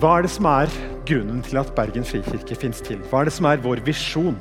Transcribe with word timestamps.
Hva 0.00 0.14
er 0.16 0.24
det 0.24 0.30
som 0.32 0.46
er 0.48 0.70
grunnen 1.04 1.42
til 1.44 1.58
at 1.60 1.74
Bergen 1.76 2.06
frikirke 2.08 2.56
fins 2.56 2.78
til? 2.80 3.02
Hva 3.10 3.20
er 3.20 3.28
det 3.28 3.34
som 3.36 3.44
er 3.50 3.60
vår 3.60 3.82
visjon? 3.84 4.38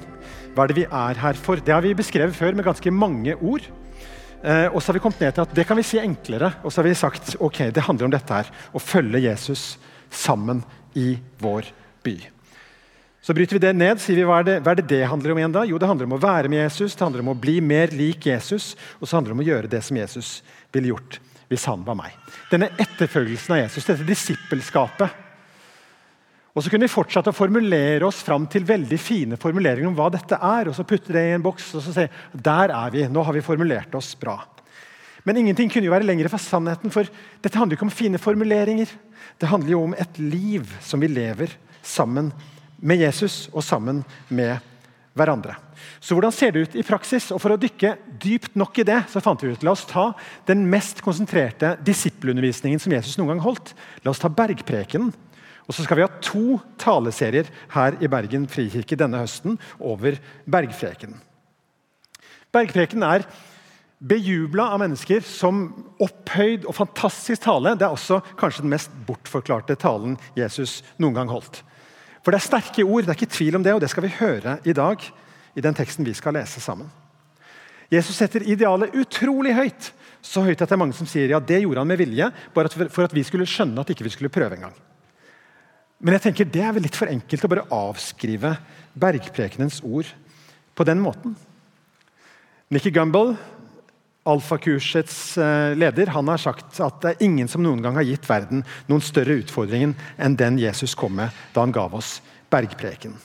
Hva 0.56 0.64
er 0.64 0.72
det 0.72 0.78
vi 0.78 0.86
er 0.88 1.20
her 1.20 1.36
for? 1.36 1.60
Det 1.60 1.74
har 1.76 1.84
vi 1.84 1.92
beskrevet 2.00 2.38
før 2.38 2.56
med 2.56 2.64
ganske 2.64 2.94
mange 2.96 3.36
ord. 3.36 3.68
Eh, 4.40 4.72
og 4.72 4.80
så 4.80 4.88
har 4.88 4.96
vi 4.96 5.04
kommet 5.04 5.20
ned 5.20 5.36
til 5.36 5.44
at 5.44 5.58
det 5.58 5.68
kan 5.68 5.76
vi 5.76 5.84
si 5.84 6.00
enklere. 6.00 6.54
Og 6.64 6.72
så 6.72 6.80
har 6.80 6.88
vi 6.88 6.96
sagt 6.96 7.36
ok, 7.44 7.60
det 7.76 7.84
handler 7.90 8.08
om 8.08 8.16
dette 8.16 8.40
her. 8.40 8.56
Å 8.72 8.80
følge 8.80 9.26
Jesus 9.26 9.66
sammen 10.08 10.64
i 10.96 11.18
vår 11.44 11.68
by. 12.08 12.16
Så 13.20 13.36
bryter 13.36 13.60
vi 13.60 13.66
det 13.68 13.76
ned. 13.76 14.00
sier 14.00 14.16
vi, 14.16 14.28
hva 14.32 14.40
er, 14.40 14.48
det, 14.48 14.58
hva 14.64 14.72
er 14.72 14.80
det 14.80 14.90
det 14.96 15.06
handler 15.12 15.36
om 15.36 15.44
igjen 15.44 15.60
da? 15.60 15.68
Jo, 15.68 15.76
det 15.76 15.92
handler 15.92 16.08
om 16.08 16.16
å 16.16 16.24
være 16.24 16.48
med 16.48 16.64
Jesus, 16.70 16.96
det 16.96 17.04
handler 17.04 17.28
om 17.28 17.34
å 17.36 17.40
bli 17.44 17.60
mer 17.60 17.92
lik 17.92 18.32
Jesus, 18.32 18.78
og 19.02 19.10
så 19.10 19.20
handler 19.20 19.36
det 19.36 19.42
om 19.42 19.44
å 19.44 19.52
gjøre 19.52 19.76
det 19.76 19.84
som 19.84 20.00
Jesus 20.00 20.38
ville 20.72 20.96
gjort 20.96 21.20
hvis 21.52 21.68
han 21.68 21.84
var 21.84 22.00
meg. 22.00 22.16
Denne 22.48 22.72
etterfølgelsen 22.80 23.58
av 23.58 23.66
Jesus, 23.66 23.90
dette 23.90 24.08
disippelskapet 24.08 25.26
og 26.54 26.64
Så 26.64 26.72
kunne 26.72 26.88
vi 26.88 26.92
fortsatt 26.92 27.28
å 27.30 27.36
formulere 27.36 28.08
oss 28.08 28.24
fram 28.26 28.48
til 28.50 28.66
veldig 28.68 28.98
fine 29.00 29.38
formuleringer 29.40 29.88
om 29.88 29.98
hva 29.98 30.10
dette 30.12 30.36
er. 30.36 30.68
og 30.68 30.76
så 30.76 30.84
putte 30.84 31.14
det 31.14 31.22
i 31.28 31.36
en 31.36 31.46
boks 31.46 31.76
og 31.78 31.84
så 31.86 31.94
si 31.94 32.08
der 32.34 32.74
er 32.74 32.92
vi, 32.92 33.06
nå 33.08 33.24
har 33.24 33.34
vi 33.34 33.46
formulert 33.46 33.94
oss 33.96 34.16
bra. 34.20 34.40
Men 35.28 35.38
ingenting 35.38 35.70
kunne 35.70 35.86
jo 35.86 35.94
være 35.94 36.08
lengre 36.08 36.32
fra 36.32 36.40
sannheten, 36.42 36.92
for 36.92 37.06
dette 37.44 37.58
handler 37.60 37.76
jo 37.76 37.80
ikke 37.80 37.90
om 37.90 37.94
fine 37.94 38.22
formuleringer. 38.22 38.90
Det 39.38 39.50
handler 39.52 39.76
jo 39.76 39.84
om 39.84 39.94
et 39.94 40.18
liv 40.18 40.72
som 40.82 41.00
vi 41.00 41.12
lever 41.12 41.54
sammen 41.86 42.32
med 42.80 43.04
Jesus 43.04 43.48
og 43.52 43.64
sammen 43.64 44.02
med 44.30 44.58
hverandre. 45.14 45.58
Så 46.00 46.16
hvordan 46.16 46.34
ser 46.34 46.54
det 46.56 46.64
ut 46.64 46.76
i 46.80 46.86
praksis? 46.88 47.30
Og 47.36 47.42
For 47.44 47.54
å 47.54 47.60
dykke 47.60 47.96
dypt 48.22 48.56
nok 48.60 48.80
i 48.80 48.88
det, 48.88 49.04
så 49.12 49.22
fant 49.24 49.42
vi 49.44 49.52
ut 49.52 49.64
la 49.64 49.76
oss 49.76 49.86
ta 49.88 50.12
den 50.48 50.66
mest 50.72 51.04
konsentrerte 51.04 51.76
disippelundervisningen 51.86 52.80
som 52.82 52.96
Jesus 52.96 53.20
noen 53.20 53.36
gang 53.36 53.44
holdt. 53.44 53.74
La 54.04 54.14
oss 54.14 54.22
ta 54.24 54.32
bergprekenen 54.32 55.12
og 55.70 55.76
så 55.78 55.86
skal 55.86 56.00
vi 56.00 56.06
ha 56.08 56.10
to 56.26 56.58
taleserier 56.82 57.50
her 57.76 57.98
i 58.02 58.10
Bergen 58.10 58.48
frikirke 58.50 58.98
denne 58.98 59.22
høsten 59.22 59.60
over 59.78 60.18
Bergpreken. 60.50 61.14
Bergpreken 62.50 63.06
er 63.06 63.28
bejubla 64.00 64.72
av 64.74 64.82
mennesker 64.82 65.22
som 65.28 65.68
opphøyd 66.02 66.66
og 66.66 66.74
fantastisk 66.74 67.44
tale. 67.46 67.76
Det 67.78 67.86
er 67.86 67.94
også 67.94 68.18
kanskje 68.40 68.66
den 68.66 68.74
mest 68.74 68.96
bortforklarte 69.06 69.78
talen 69.78 70.18
Jesus 70.40 70.80
noen 70.98 71.20
gang 71.20 71.30
holdt. 71.30 71.62
For 72.24 72.34
det 72.34 72.42
er 72.42 72.48
sterke 72.48 72.88
ord, 72.88 73.06
det 73.06 73.14
er 73.14 73.20
ikke 73.20 73.38
tvil 73.38 73.60
om 73.60 73.64
det, 73.64 73.76
og 73.76 73.84
det 73.84 73.92
skal 73.94 74.08
vi 74.08 74.16
høre 74.18 74.58
i 74.66 74.74
dag. 74.74 75.10
i 75.56 75.62
den 75.62 75.74
teksten 75.74 76.06
vi 76.06 76.14
skal 76.14 76.34
lese 76.34 76.62
sammen. 76.62 76.90
Jesus 77.92 78.16
setter 78.16 78.46
idealet 78.46 78.94
utrolig 78.96 79.54
høyt. 79.54 79.92
Så 80.22 80.42
høyt 80.46 80.62
at 80.62 80.70
det 80.70 80.76
er 80.76 80.80
mange 80.80 80.94
som 80.94 81.08
sier 81.10 81.30
ja, 81.30 81.40
det 81.40 81.62
gjorde 81.64 81.82
han 81.82 81.88
med 81.88 81.98
vilje, 81.98 82.32
bare 82.54 82.70
for 82.70 83.04
at 83.04 83.14
vi 83.14 83.24
skulle 83.24 83.48
skjønne 83.50 83.82
at 83.82 83.90
ikke 83.90 84.06
vi 84.06 84.14
skulle 84.14 84.32
prøve 84.32 84.56
engang. 84.56 84.76
Men 86.00 86.16
jeg 86.16 86.30
tenker 86.30 86.48
det 86.48 86.64
er 86.64 86.76
vel 86.76 86.86
litt 86.88 86.98
for 86.98 87.12
enkelt 87.12 87.44
å 87.44 87.52
bare 87.52 87.68
avskrive 87.76 88.54
bergprekenens 89.00 89.82
ord 89.84 90.08
på 90.76 90.86
den 90.88 91.02
måten. 91.04 91.36
Nikki 92.72 92.92
Gumbel, 92.96 93.34
alfakursets 94.30 95.38
eh, 95.42 95.76
leder, 95.76 96.12
han 96.14 96.30
har 96.32 96.40
sagt 96.40 96.80
at 96.86 97.00
det 97.04 97.12
er 97.12 97.24
ingen 97.26 97.50
som 97.52 97.64
noen 97.66 97.82
gang 97.84 97.98
har 97.98 98.08
gitt 98.08 98.28
verden 98.30 98.62
noen 98.88 99.04
større 99.04 99.40
utfordring 99.42 99.96
enn 100.22 100.38
den 100.40 100.60
Jesus 100.62 100.96
kom 100.96 101.18
med 101.18 101.36
da 101.56 101.66
han 101.66 101.74
gav 101.76 101.96
oss 101.98 102.20
bergpreken. 102.52 103.16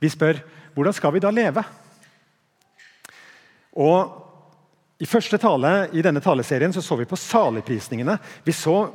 Vi 0.00 0.12
spør 0.12 0.40
hvordan 0.76 0.96
skal 0.96 1.14
vi 1.16 1.24
da 1.24 1.32
leve? 1.32 1.64
Og 3.76 4.22
I 5.00 5.08
første 5.08 5.36
tale 5.40 5.90
i 5.92 6.00
denne 6.04 6.22
taleserien 6.24 6.72
så, 6.72 6.80
så 6.80 6.96
vi 6.96 7.08
på 7.08 7.18
saligprisningene. 7.20 8.14
Vi 8.44 8.52
så 8.56 8.86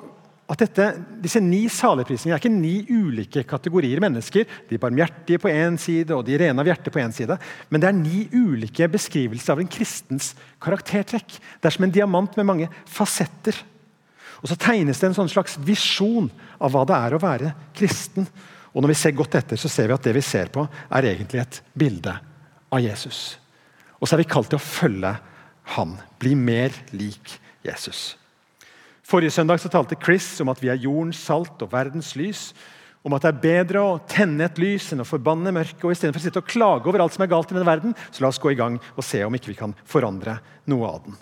at 0.52 0.60
dette, 0.66 0.86
disse 1.24 1.40
ni 1.40 1.62
saligprisningene 1.72 2.36
er 2.36 2.42
ikke 2.42 2.52
ni 2.52 2.82
ulike 2.92 3.44
kategorier 3.48 4.02
mennesker. 4.04 4.50
De 4.68 4.80
barmhjertige 4.82 5.40
på 5.40 5.52
én 5.52 5.78
side 5.80 6.12
og 6.12 6.26
de 6.28 6.36
rene 6.42 6.60
av 6.60 6.68
hjerte 6.68 6.92
på 6.92 7.00
én 7.00 7.14
side. 7.16 7.38
Men 7.72 7.84
det 7.84 7.88
er 7.88 7.96
ni 7.96 8.26
ulike 8.36 8.90
beskrivelser 8.92 9.56
av 9.56 9.62
en 9.64 9.72
kristens 9.72 10.34
karaktertrekk. 10.64 11.38
Det 11.56 11.70
er 11.70 11.78
som 11.78 11.88
en 11.88 11.96
diamant 11.96 12.36
med 12.36 12.50
mange 12.50 12.70
fasetter. 12.84 13.56
Og 14.42 14.50
Så 14.52 14.60
tegnes 14.60 15.00
det 15.00 15.12
en 15.12 15.20
sånn 15.22 15.32
slags 15.32 15.56
visjon 15.62 16.28
av 16.60 16.74
hva 16.74 16.84
det 16.90 17.00
er 17.00 17.16
å 17.16 17.24
være 17.24 17.56
kristen. 17.78 18.28
Og 18.76 18.84
Når 18.84 18.92
vi 18.92 19.02
ser 19.06 19.16
godt 19.16 19.40
etter, 19.40 19.56
så 19.56 19.72
ser 19.72 19.88
vi 19.88 19.96
at 19.96 20.04
det 20.04 20.18
vi 20.20 20.26
ser 20.26 20.52
på, 20.52 20.68
er 20.68 21.14
egentlig 21.14 21.46
et 21.46 21.62
bilde 21.72 22.20
av 22.72 22.84
Jesus. 22.84 23.38
Og 24.02 24.08
så 24.08 24.18
er 24.18 24.26
vi 24.26 24.32
kalt 24.32 24.52
til 24.52 24.60
å 24.60 24.66
følge 24.66 25.16
han. 25.78 26.00
Bli 26.20 26.36
mer 26.36 26.76
lik 26.92 27.38
Jesus. 27.64 28.18
Forrige 29.12 29.34
søndag 29.36 29.60
så 29.60 29.68
talte 29.68 29.98
Chris 30.00 30.38
om 30.40 30.48
at 30.54 30.62
vi 30.64 30.70
er 30.72 30.80
jordens 30.80 31.20
salt 31.20 31.60
og 31.60 31.72
verdens 31.74 32.14
lys. 32.16 32.52
Om 33.04 33.18
at 33.18 33.26
det 33.26 33.32
er 33.32 33.42
bedre 33.44 33.82
å 33.84 33.98
tenne 34.08 34.46
et 34.46 34.62
lys 34.62 34.86
enn 34.94 35.04
å 35.04 35.08
forbanne 35.08 35.52
mørket. 35.52 35.84
og 35.84 35.92
Istedenfor 35.92 36.22
å 36.22 36.24
sitte 36.24 36.40
og 36.40 36.48
klage 36.48 36.88
over 36.88 37.04
alt 37.04 37.18
som 37.18 37.26
er 37.26 37.32
galt 37.34 37.52
i 37.52 37.58
denne 37.58 37.68
verden, 37.68 37.96
så 38.08 38.24
la 38.24 38.30
oss 38.32 38.40
gå 38.40 38.54
i 38.54 38.60
gang 38.60 38.78
og 38.80 39.04
se 39.04 39.20
om 39.26 39.36
ikke 39.36 39.52
vi 39.52 39.58
kan 39.60 39.74
forandre 39.84 40.38
noe 40.72 40.94
av 40.94 41.02
den. 41.10 41.18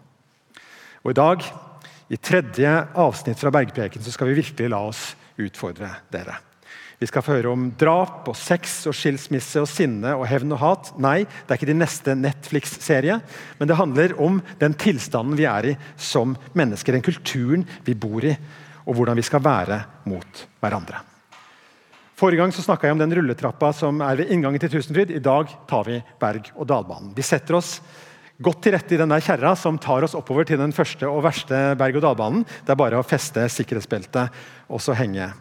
Og 1.02 1.16
I 1.16 1.18
dag, 1.18 1.48
i 2.14 2.20
tredje 2.22 2.76
avsnitt 3.08 3.42
fra 3.42 3.54
Bergpreken, 3.58 4.06
så 4.06 4.14
skal 4.14 4.30
vi 4.30 4.38
virkelig 4.44 4.70
la 4.70 4.84
oss 4.92 5.02
utfordre 5.40 5.90
dere. 6.14 6.38
Vi 7.00 7.08
skal 7.08 7.24
få 7.24 7.38
høre 7.38 7.52
om 7.54 7.70
drap 7.80 8.28
og 8.28 8.36
sex 8.36 8.82
og 8.90 8.96
skilsmisse 8.98 9.62
og 9.64 9.70
sinne 9.72 10.12
og 10.20 10.26
hevn 10.28 10.52
og 10.52 10.60
hat. 10.60 10.90
Nei, 11.00 11.22
det 11.24 11.54
er 11.54 11.60
ikke 11.60 11.70
din 11.70 11.80
neste 11.80 12.16
Netflix-serie, 12.20 13.22
men 13.56 13.70
det 13.70 13.78
handler 13.80 14.18
om 14.20 14.42
den 14.60 14.76
tilstanden 14.76 15.40
vi 15.40 15.48
er 15.48 15.70
i 15.72 15.78
som 15.96 16.36
mennesker. 16.60 16.98
Den 16.98 17.06
kulturen 17.06 17.64
vi 17.88 17.96
bor 17.96 18.28
i, 18.28 18.36
og 18.84 19.00
hvordan 19.00 19.16
vi 19.16 19.24
skal 19.24 19.46
være 19.46 19.80
mot 20.12 20.44
hverandre. 20.60 21.06
Forrige 22.20 22.42
gang 22.42 22.52
så 22.52 22.76
jeg 22.76 22.92
om 22.92 23.00
den 23.00 23.16
rulletrappa 23.16 23.72
som 23.72 24.04
er 24.04 24.20
ved 24.20 24.36
inngangen 24.36 24.60
til 24.60 24.76
Tusenfryd. 24.76 25.16
I 25.16 25.24
dag 25.24 25.48
tar 25.72 25.88
vi 25.88 26.02
berg-og-dal-banen. 26.20 27.16
Vi 27.16 27.24
setter 27.24 27.56
oss 27.56 27.78
godt 28.44 28.66
til 28.66 28.76
rette 28.76 28.96
i 28.96 29.00
den 29.00 29.12
der 29.12 29.24
kjerra 29.24 29.56
som 29.56 29.80
tar 29.80 30.04
oss 30.04 30.20
oppover 30.20 30.44
til 30.44 30.60
den 30.60 30.76
første 30.76 31.08
og 31.08 31.24
verste 31.24 31.70
berg-og-dal-banen. 31.80 32.44
Det 32.44 32.76
er 32.76 32.84
bare 32.84 33.00
å 33.00 33.08
feste 33.08 33.48
sikkerhetsbeltet 33.56 34.36
og 34.68 34.84
så 34.84 35.00
henge 35.00 35.32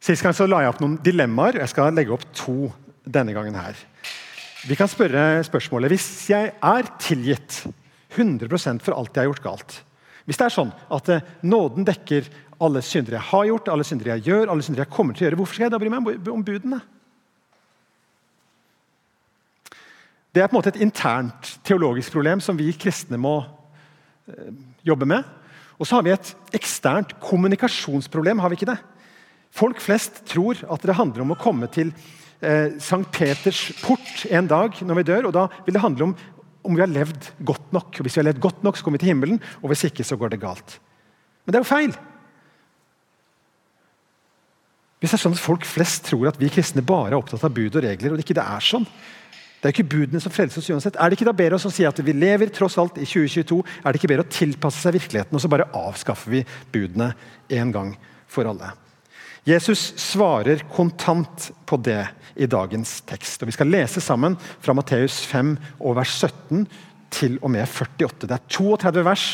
Sist 0.00 0.24
gang 0.24 0.32
så 0.32 0.46
la 0.48 0.62
jeg 0.64 0.72
opp 0.72 0.80
noen 0.80 0.96
dilemmaer. 1.04 1.58
og 1.58 1.64
Jeg 1.66 1.72
skal 1.74 1.94
legge 1.94 2.14
opp 2.14 2.24
to 2.32 2.70
denne 3.04 3.34
gangen 3.36 3.56
her. 3.58 3.76
Vi 4.68 4.76
kan 4.76 4.88
spørre 4.88 5.40
spørsmålet 5.44 5.88
Hvis 5.88 6.08
jeg 6.28 6.50
er 6.52 6.88
tilgitt 7.00 7.62
100 8.12 8.80
for 8.84 8.92
alt 8.92 9.14
jeg 9.14 9.22
har 9.22 9.30
gjort 9.30 9.44
galt 9.44 9.76
Hvis 10.28 10.36
det 10.36 10.46
er 10.46 10.52
sånn 10.52 10.72
at 10.92 11.08
eh, 11.08 11.22
nåden 11.48 11.86
dekker 11.88 12.28
alle 12.60 12.82
syndere 12.84 13.16
jeg 13.16 13.28
har 13.30 13.46
gjort, 13.48 13.70
alle 13.72 13.86
syndere 13.88 14.18
jeg 14.18 14.26
gjør, 14.28 14.50
alle 14.52 14.64
syndere 14.64 14.84
jeg 14.84 14.92
kommer 14.92 15.16
til 15.16 15.24
å 15.24 15.26
gjøre, 15.26 15.38
hvorfor 15.40 15.56
skal 15.56 15.64
jeg 15.64 15.72
da 15.72 15.78
bry 15.80 15.88
meg 15.88 16.28
om 16.28 16.42
budene? 16.44 16.80
Det 20.28 20.42
er 20.42 20.50
på 20.50 20.54
en 20.54 20.58
måte 20.58 20.74
et 20.74 20.82
internt 20.84 21.54
teologisk 21.64 22.12
problem 22.12 22.42
som 22.44 22.58
vi 22.60 22.68
kristne 22.76 23.16
må 23.16 23.38
eh, 24.28 24.52
jobbe 24.84 25.08
med. 25.08 25.24
Og 25.80 25.88
så 25.88 25.96
har 25.96 26.04
vi 26.04 26.12
et 26.12 26.34
eksternt 26.60 27.16
kommunikasjonsproblem. 27.24 28.44
har 28.44 28.52
vi 28.52 28.60
ikke 28.60 28.74
det? 28.74 28.78
Folk 29.50 29.80
flest 29.82 30.22
tror 30.30 30.60
at 30.70 30.84
det 30.86 30.98
handler 30.98 31.24
om 31.24 31.34
å 31.34 31.40
komme 31.40 31.68
til 31.72 31.90
eh, 32.40 32.76
Sankt 32.82 33.12
Peters 33.16 33.70
port 33.82 34.26
en 34.30 34.50
dag 34.50 34.78
når 34.86 35.00
vi 35.00 35.08
dør. 35.08 35.30
og 35.30 35.34
Da 35.36 35.48
vil 35.66 35.76
det 35.76 35.84
handle 35.84 36.10
om 36.10 36.14
om 36.62 36.76
vi 36.76 36.82
har 36.82 36.90
levd 36.92 37.30
godt 37.48 37.72
nok. 37.72 37.94
Og 37.96 38.04
Hvis 38.04 38.16
vi 38.16 38.20
har 38.20 38.28
levd 38.28 38.42
godt 38.44 38.64
nok, 38.64 38.76
så 38.76 38.84
kommer 38.84 38.98
vi 39.00 39.06
til 39.06 39.14
himmelen. 39.14 39.40
og 39.62 39.72
Hvis 39.72 39.86
ikke, 39.88 40.04
så 40.04 40.16
går 40.20 40.34
det 40.34 40.42
galt. 40.42 40.78
Men 41.44 41.52
det 41.52 41.60
er 41.60 41.64
jo 41.64 41.72
feil. 41.72 41.94
Hvis 45.00 45.14
det 45.14 45.16
er 45.16 45.22
sånn 45.24 45.38
at 45.38 45.40
Folk 45.40 45.64
flest 45.64 46.04
tror 46.10 46.28
at 46.28 46.40
vi 46.40 46.52
kristne 46.52 46.84
bare 46.84 47.14
er 47.14 47.18
opptatt 47.20 47.44
av 47.44 47.54
bud 47.56 47.76
og 47.76 47.84
regler, 47.84 48.12
og 48.12 48.20
det 48.20 48.26
ikke 48.26 48.36
det 48.36 48.44
er 48.44 48.60
sånn. 48.64 48.84
Det 49.60 49.68
er 49.68 49.74
ikke 49.74 49.92
budene 49.92 50.20
som 50.24 50.32
frelser 50.32 50.60
oss 50.60 50.70
uansett. 50.72 50.96
Er 50.96 51.08
det 51.08 51.18
ikke 51.18 51.28
da 51.28 51.36
bedre 51.36 51.56
å 51.56 51.72
si 51.72 51.84
at 51.84 51.98
vi 52.04 52.12
lever 52.16 52.52
tross 52.52 52.78
alt 52.80 52.96
i 53.00 53.08
2022? 53.08 53.58
Er 53.84 53.92
det 53.92 54.00
ikke 54.00 54.12
bedre 54.12 54.24
å 54.24 54.32
tilpasse 54.32 54.80
seg 54.80 54.96
virkeligheten, 54.96 55.36
og 55.36 55.42
så 55.42 55.52
bare 55.52 55.68
avskaffer 55.76 56.32
vi 56.32 56.44
budene 56.72 57.10
en 57.60 57.74
gang 57.74 57.92
for 58.28 58.48
alle? 58.48 58.72
Jesus 59.50 59.92
svarer 59.98 60.62
kontant 60.70 61.50
på 61.66 61.76
det 61.76 62.04
i 62.38 62.46
dagens 62.46 63.00
tekst. 63.02 63.42
Og 63.42 63.50
Vi 63.50 63.54
skal 63.56 63.70
lese 63.72 64.02
sammen 64.02 64.36
fra 64.62 64.74
Matteus 64.76 65.24
5 65.26 65.56
og 65.80 65.96
vers 65.98 66.12
17 66.20 66.66
til 67.10 67.38
og 67.42 67.50
med 67.50 67.66
48. 67.66 68.28
Det 68.28 68.36
er 68.36 68.44
32 68.46 69.02
vers. 69.08 69.24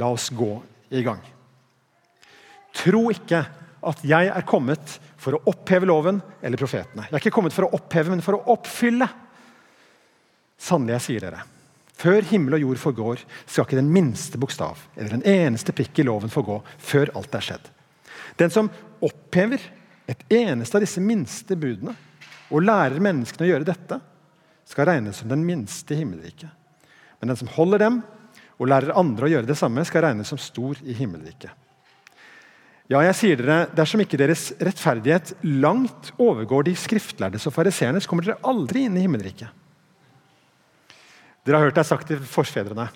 La 0.00 0.08
oss 0.14 0.30
gå 0.32 0.52
i 0.96 1.02
gang. 1.04 1.20
Tro 2.72 3.10
ikke 3.12 3.42
at 3.82 4.04
jeg 4.06 4.30
er 4.32 4.46
kommet 4.48 4.94
for 5.20 5.36
å 5.36 5.42
oppheve 5.50 5.88
loven 5.90 6.22
eller 6.40 6.60
profetene. 6.60 7.04
Jeg 7.10 7.18
er 7.18 7.20
ikke 7.20 7.34
kommet 7.34 7.52
for 7.52 7.66
å 7.66 7.74
oppheve, 7.76 8.14
men 8.14 8.24
for 8.24 8.38
å 8.38 8.54
oppfylle. 8.54 9.08
Sannelig, 10.56 10.94
jeg 10.96 11.06
sier 11.08 11.26
dere. 11.26 11.42
Før 12.02 12.24
himmel 12.30 12.56
og 12.56 12.64
jord 12.64 12.80
forgår, 12.80 13.26
skal 13.44 13.66
ikke 13.66 13.78
den 13.78 13.92
minste 13.92 14.40
bokstav 14.40 14.80
eller 14.96 15.18
den 15.18 15.26
eneste 15.28 15.74
prikk 15.76 16.00
i 16.00 16.06
loven 16.08 16.32
forgå 16.32 16.62
før 16.80 17.12
alt 17.18 17.36
er 17.36 17.46
skjedd. 17.50 17.68
Den 18.40 18.54
som 18.54 18.70
opphever 19.02 19.62
et 20.10 20.24
eneste 20.34 20.78
av 20.78 20.84
disse 20.84 21.02
minste 21.02 21.56
budene 21.58 21.94
og 22.52 22.64
lærer 22.64 23.02
menneskene 23.02 23.46
å 23.46 23.52
gjøre 23.52 23.68
dette, 23.68 23.98
skal 24.68 24.88
regnes 24.88 25.18
som 25.20 25.30
den 25.30 25.42
minste 25.44 25.94
i 25.94 26.02
himmelriket. 26.02 26.50
Men 27.20 27.32
den 27.32 27.40
som 27.40 27.50
holder 27.54 27.82
dem 27.82 28.02
og 28.58 28.68
lærer 28.70 28.96
andre 28.98 29.26
å 29.26 29.32
gjøre 29.32 29.48
det 29.48 29.58
samme, 29.58 29.84
skal 29.88 30.04
regnes 30.06 30.30
som 30.30 30.40
stor 30.40 30.78
i 30.84 30.94
himmelriket. 30.96 31.50
Ja, 32.90 33.00
jeg 33.06 33.16
sier 33.16 33.40
dere, 33.40 33.70
Dersom 33.72 34.02
ikke 34.04 34.18
deres 34.20 34.50
rettferdighet 34.60 35.32
langt 35.46 36.10
overgår 36.20 36.66
de 36.66 36.74
skriftlærdes 36.76 37.46
og 37.48 37.54
fariseernes, 37.54 38.08
kommer 38.10 38.26
dere 38.26 38.42
aldri 38.46 38.84
inn 38.88 38.98
i 38.98 39.04
himmelriket. 39.06 39.48
Dere 41.42 41.58
har 41.58 41.70
hørt 41.70 41.78
det 41.78 41.86
sagt 41.88 42.10
til 42.10 42.20
forfedrene. 42.20 42.86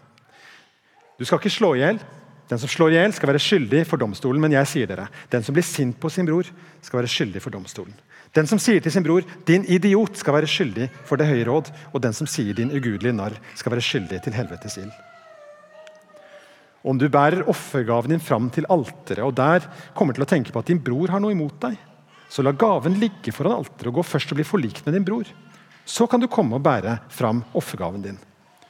Du 1.17 1.25
skal 1.25 1.41
ikke 1.41 1.55
slå 1.55 1.73
i 1.75 1.83
hjel. 1.83 2.03
Den 2.47 2.61
som 2.63 2.71
slår 2.71 2.95
i 2.95 2.99
hjel, 3.01 3.15
skal 3.15 3.33
være 3.33 3.43
skyldig 3.43 3.83
for 3.91 3.99
domstolen. 3.99 4.41
Men 4.43 4.55
jeg 4.55 4.71
sier 4.71 4.91
dere, 4.91 5.09
den 5.33 5.43
som 5.43 5.57
blir 5.57 5.67
sint 5.67 5.99
på 5.99 6.11
sin 6.13 6.29
bror, 6.29 6.47
skal 6.85 7.01
være 7.01 7.11
skyldig 7.11 7.43
for 7.43 7.55
domstolen. 7.55 7.97
Den 8.37 8.47
som 8.47 8.61
sier 8.61 8.83
til 8.83 8.93
sin 8.93 9.03
bror 9.03 9.23
'din 9.47 9.65
idiot', 9.65 10.17
skal 10.17 10.35
være 10.35 10.47
skyldig 10.47 10.91
for 11.05 11.17
det 11.17 11.27
høye 11.27 11.47
råd. 11.47 11.73
Og 11.95 12.03
den 12.03 12.13
som 12.13 12.27
sier 12.27 12.55
'din 12.55 12.71
ugudelige 12.71 13.17
narr', 13.17 13.41
skal 13.55 13.73
være 13.73 13.81
skyldig 13.83 14.23
til 14.23 14.33
helvetes 14.33 14.77
ild. 14.77 14.93
Om 16.85 16.99
du 16.99 17.09
bærer 17.09 17.49
offergaven 17.49 18.11
din 18.11 18.21
fram 18.21 18.51
til 18.51 18.67
alteret 18.71 19.25
og 19.25 19.35
der 19.35 19.67
kommer 19.95 20.15
til 20.15 20.23
å 20.23 20.29
tenke 20.31 20.53
på 20.53 20.59
at 20.59 20.67
din 20.67 20.79
bror 20.79 21.09
har 21.09 21.19
noe 21.19 21.33
imot 21.33 21.59
deg, 21.61 21.77
så 22.31 22.43
la 22.43 22.53
gaven 22.53 23.01
ligge 23.01 23.33
foran 23.33 23.57
alteret 23.59 23.87
og 23.91 23.95
gå 23.95 24.03
først 24.03 24.31
og 24.31 24.37
bli 24.37 24.45
forlikt 24.45 24.87
med 24.87 24.95
din 24.95 25.05
bror. 25.05 25.25
Så 25.85 26.07
kan 26.07 26.21
du 26.21 26.29
komme 26.29 26.55
og 26.55 26.63
bære 26.63 27.01
fram 27.11 27.43
offergaven 27.55 28.03
din. 28.03 28.19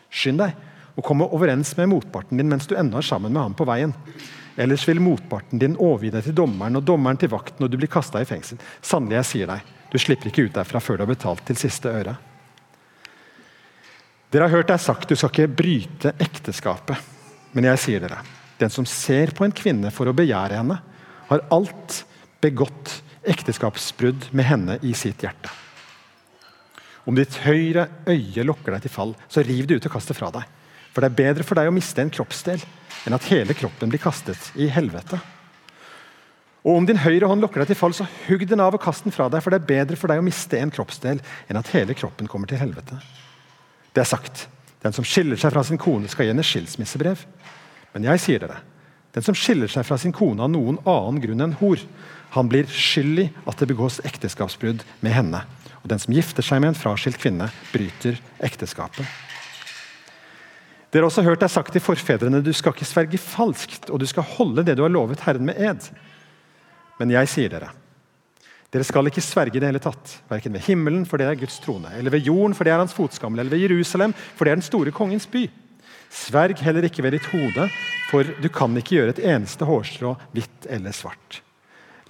Skynd 0.09 0.39
deg 0.39 0.55
og 0.97 1.05
komme 1.05 1.29
overens 1.29 1.75
med 1.77 1.91
motparten 1.93 2.41
din 2.41 2.49
mens 2.51 2.67
du 2.69 2.75
ennå 2.77 2.99
er 2.99 3.07
sammen 3.07 3.35
med 3.35 3.43
ham 3.43 3.57
på 3.57 3.67
veien. 3.69 3.93
Ellers 4.57 4.87
vil 4.89 5.03
motparten 5.05 5.61
din 5.61 5.77
overgi 5.77 6.11
deg 6.15 6.25
til 6.25 6.37
dommeren 6.39 6.79
og 6.79 6.87
dommeren 6.89 7.19
til 7.21 7.29
vakten, 7.29 7.67
og 7.67 7.71
du 7.71 7.77
blir 7.77 7.93
kasta 7.93 8.23
i 8.23 8.29
fengsel. 8.29 8.57
Sannelig, 8.81 9.19
jeg 9.19 9.31
sier 9.31 9.51
deg, 9.53 9.75
du 9.93 9.99
slipper 10.01 10.31
ikke 10.31 10.47
ut 10.49 10.57
derfra 10.57 10.81
før 10.81 10.97
du 10.97 11.05
har 11.05 11.13
betalt 11.13 11.45
til 11.47 11.61
siste 11.61 11.93
øre. 11.93 12.17
Dere 14.33 14.49
har 14.49 14.57
hørt 14.57 14.71
det 14.71 14.79
er 14.79 14.87
sagt 14.87 15.13
du 15.13 15.17
skal 15.17 15.31
ikke 15.35 15.57
bryte 15.61 16.15
ekteskapet. 16.25 17.13
Men 17.53 17.69
jeg 17.71 17.83
sier 17.85 18.03
dere, 18.03 18.23
den 18.59 18.73
som 18.73 18.89
ser 18.89 19.31
på 19.37 19.45
en 19.47 19.55
kvinne 19.55 19.93
for 19.95 20.09
å 20.09 20.17
begjære 20.17 20.59
henne, 20.59 20.81
har 21.29 21.47
alt 21.53 22.03
begått 22.43 22.99
ekteskapsbrudd 23.27 24.31
med 24.37 24.47
henne 24.49 24.81
i 24.87 24.93
sitt 24.97 25.23
hjerte. 25.25 25.53
Om 27.07 27.17
ditt 27.19 27.37
høyre 27.45 27.87
øye 28.09 28.45
lokker 28.47 28.75
deg 28.75 28.87
til 28.87 28.93
fall, 28.93 29.15
så 29.29 29.45
riv 29.47 29.69
det 29.69 29.79
ut 29.79 29.89
og 29.89 29.95
kast 29.95 30.11
det 30.11 30.17
fra 30.19 30.33
deg. 30.35 30.47
For 30.97 31.05
det 31.05 31.11
er 31.13 31.19
bedre 31.19 31.45
for 31.45 31.61
deg 31.61 31.69
å 31.69 31.75
miste 31.77 32.01
en 32.01 32.09
kroppsdel 32.09 32.63
enn 33.05 33.13
at 33.13 33.27
hele 33.29 33.53
kroppen 33.53 33.91
blir 33.93 34.01
kastet 34.01 34.47
i 34.57 34.71
helvete. 34.73 35.19
Og 36.65 36.79
om 36.81 36.87
din 36.89 37.03
høyre 37.05 37.29
hånd 37.29 37.45
lokker 37.45 37.61
deg 37.61 37.69
til 37.69 37.79
fall, 37.79 37.93
så 37.93 38.07
hugg 38.25 38.47
den 38.49 38.63
av 38.65 38.75
og 38.75 38.81
kast 38.81 39.05
den 39.05 39.13
fra 39.13 39.27
deg, 39.29 39.45
for 39.45 39.53
det 39.53 39.59
er 39.61 39.69
bedre 39.69 39.99
for 40.01 40.09
deg 40.09 40.23
å 40.23 40.25
miste 40.25 40.57
en 40.57 40.73
kroppsdel 40.73 41.21
enn 41.21 41.59
at 41.61 41.69
hele 41.75 41.93
kroppen 41.95 42.31
kommer 42.33 42.49
til 42.49 42.63
helvete. 42.63 42.97
Det 43.93 44.01
er 44.01 44.09
sagt. 44.09 44.47
Den 44.81 44.97
som 44.97 45.05
skiller 45.05 45.37
seg 45.37 45.53
fra 45.53 45.67
sin 45.69 45.83
kone, 45.83 46.09
skal 46.09 46.25
gi 46.25 46.33
henne 46.33 46.47
skilsmissebrev. 46.47 47.27
Men 47.93 48.09
jeg 48.09 48.25
sier 48.25 48.41
dere, 48.47 48.63
den 49.13 49.29
som 49.29 49.37
skiller 49.37 49.69
seg 49.69 49.85
fra 49.85 50.01
sin 50.01 50.17
kone 50.17 50.49
av 50.49 50.53
noen 50.53 50.81
annen 50.89 51.21
grunn 51.21 51.45
enn 51.45 51.59
hor, 51.61 51.85
han 52.33 52.49
blir 52.49 52.73
skyld 52.73 53.27
i 53.27 53.29
at 53.45 53.61
det 53.61 53.69
begås 53.69 54.01
ekteskapsbrudd 54.09 54.81
med 55.05 55.13
henne. 55.13 55.45
Og 55.85 55.93
den 55.93 56.01
som 56.01 56.17
gifter 56.17 56.45
seg 56.45 56.65
med 56.65 56.73
en 56.73 56.81
fraskilt 56.81 57.21
kvinne, 57.21 57.53
bryter 57.69 58.17
ekteskapet. 58.49 59.26
Dere 60.93 61.03
har 61.03 61.11
også 61.11 61.25
hørt 61.27 61.43
deg 61.43 61.51
sagt 61.51 61.75
til 61.75 61.83
forfedrene 61.83 62.43
du 62.45 62.53
skal 62.55 62.75
ikke 62.75 62.89
sverge 62.89 63.21
falskt, 63.21 63.91
og 63.91 64.01
du 64.01 64.07
skal 64.09 64.27
holde 64.37 64.65
det 64.67 64.77
du 64.79 64.85
har 64.85 64.93
lovet 64.93 65.25
Herren 65.27 65.49
med 65.49 65.59
ed. 65.59 65.89
Men 67.01 67.13
jeg 67.13 67.29
sier 67.33 67.53
dere, 67.53 67.73
dere 68.73 68.87
skal 68.87 69.09
ikke 69.11 69.25
sverge 69.25 69.59
i 69.59 69.63
det 69.63 69.69
hele 69.69 69.83
tatt, 69.83 70.19
verken 70.31 70.55
ved 70.57 70.65
himmelen, 70.67 71.05
for 71.09 71.21
det 71.21 71.29
er 71.29 71.39
Guds 71.39 71.59
trone, 71.63 71.91
eller 71.99 72.15
ved 72.15 72.27
jorden, 72.27 72.55
for 72.57 72.67
det 72.67 72.75
er 72.75 72.83
hans 72.83 72.97
fotskammel, 72.97 73.43
eller 73.43 73.55
ved 73.55 73.67
Jerusalem, 73.67 74.15
for 74.37 74.47
det 74.47 74.55
er 74.55 74.61
den 74.61 74.67
store 74.67 74.95
kongens 74.95 75.29
by. 75.31 75.45
Sverg 76.13 76.63
heller 76.63 76.87
ikke 76.87 77.03
ved 77.05 77.17
ditt 77.17 77.29
hode, 77.33 77.67
for 78.11 78.27
du 78.43 78.49
kan 78.53 78.77
ikke 78.79 78.99
gjøre 78.99 79.17
et 79.17 79.25
eneste 79.35 79.67
hårstrå 79.67 80.15
hvitt 80.35 80.69
eller 80.71 80.95
svart. 80.95 81.41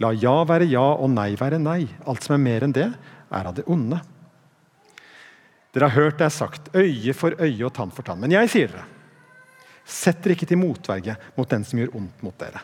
La 0.04 0.12
ja 0.12 0.42
være 0.44 0.68
ja 0.68 0.84
og 1.00 1.08
nei 1.14 1.30
være 1.40 1.58
nei. 1.62 1.86
Alt 2.04 2.26
som 2.26 2.36
er 2.36 2.42
mer 2.42 2.66
enn 2.66 2.74
det, 2.76 2.90
er 3.32 3.48
av 3.48 3.56
det 3.56 3.64
onde. 3.72 4.02
Dere 5.76 5.90
har 5.90 6.06
hørt 6.06 6.16
det 6.16 6.24
er 6.24 6.32
sagt 6.32 6.70
øye 6.72 7.12
for 7.12 7.36
øye 7.36 7.66
og 7.66 7.74
tann 7.76 7.90
for 7.92 8.06
tann. 8.06 8.22
Men 8.22 8.32
jeg 8.32 8.48
sier 8.48 8.70
dere, 8.72 8.86
sett 9.84 10.22
dere 10.24 10.32
ikke 10.32 10.48
til 10.48 10.56
motverge 10.56 11.18
mot 11.36 11.50
den 11.50 11.66
som 11.68 11.82
gjør 11.82 11.92
ondt 11.98 12.22
mot 12.24 12.36
dere. 12.40 12.62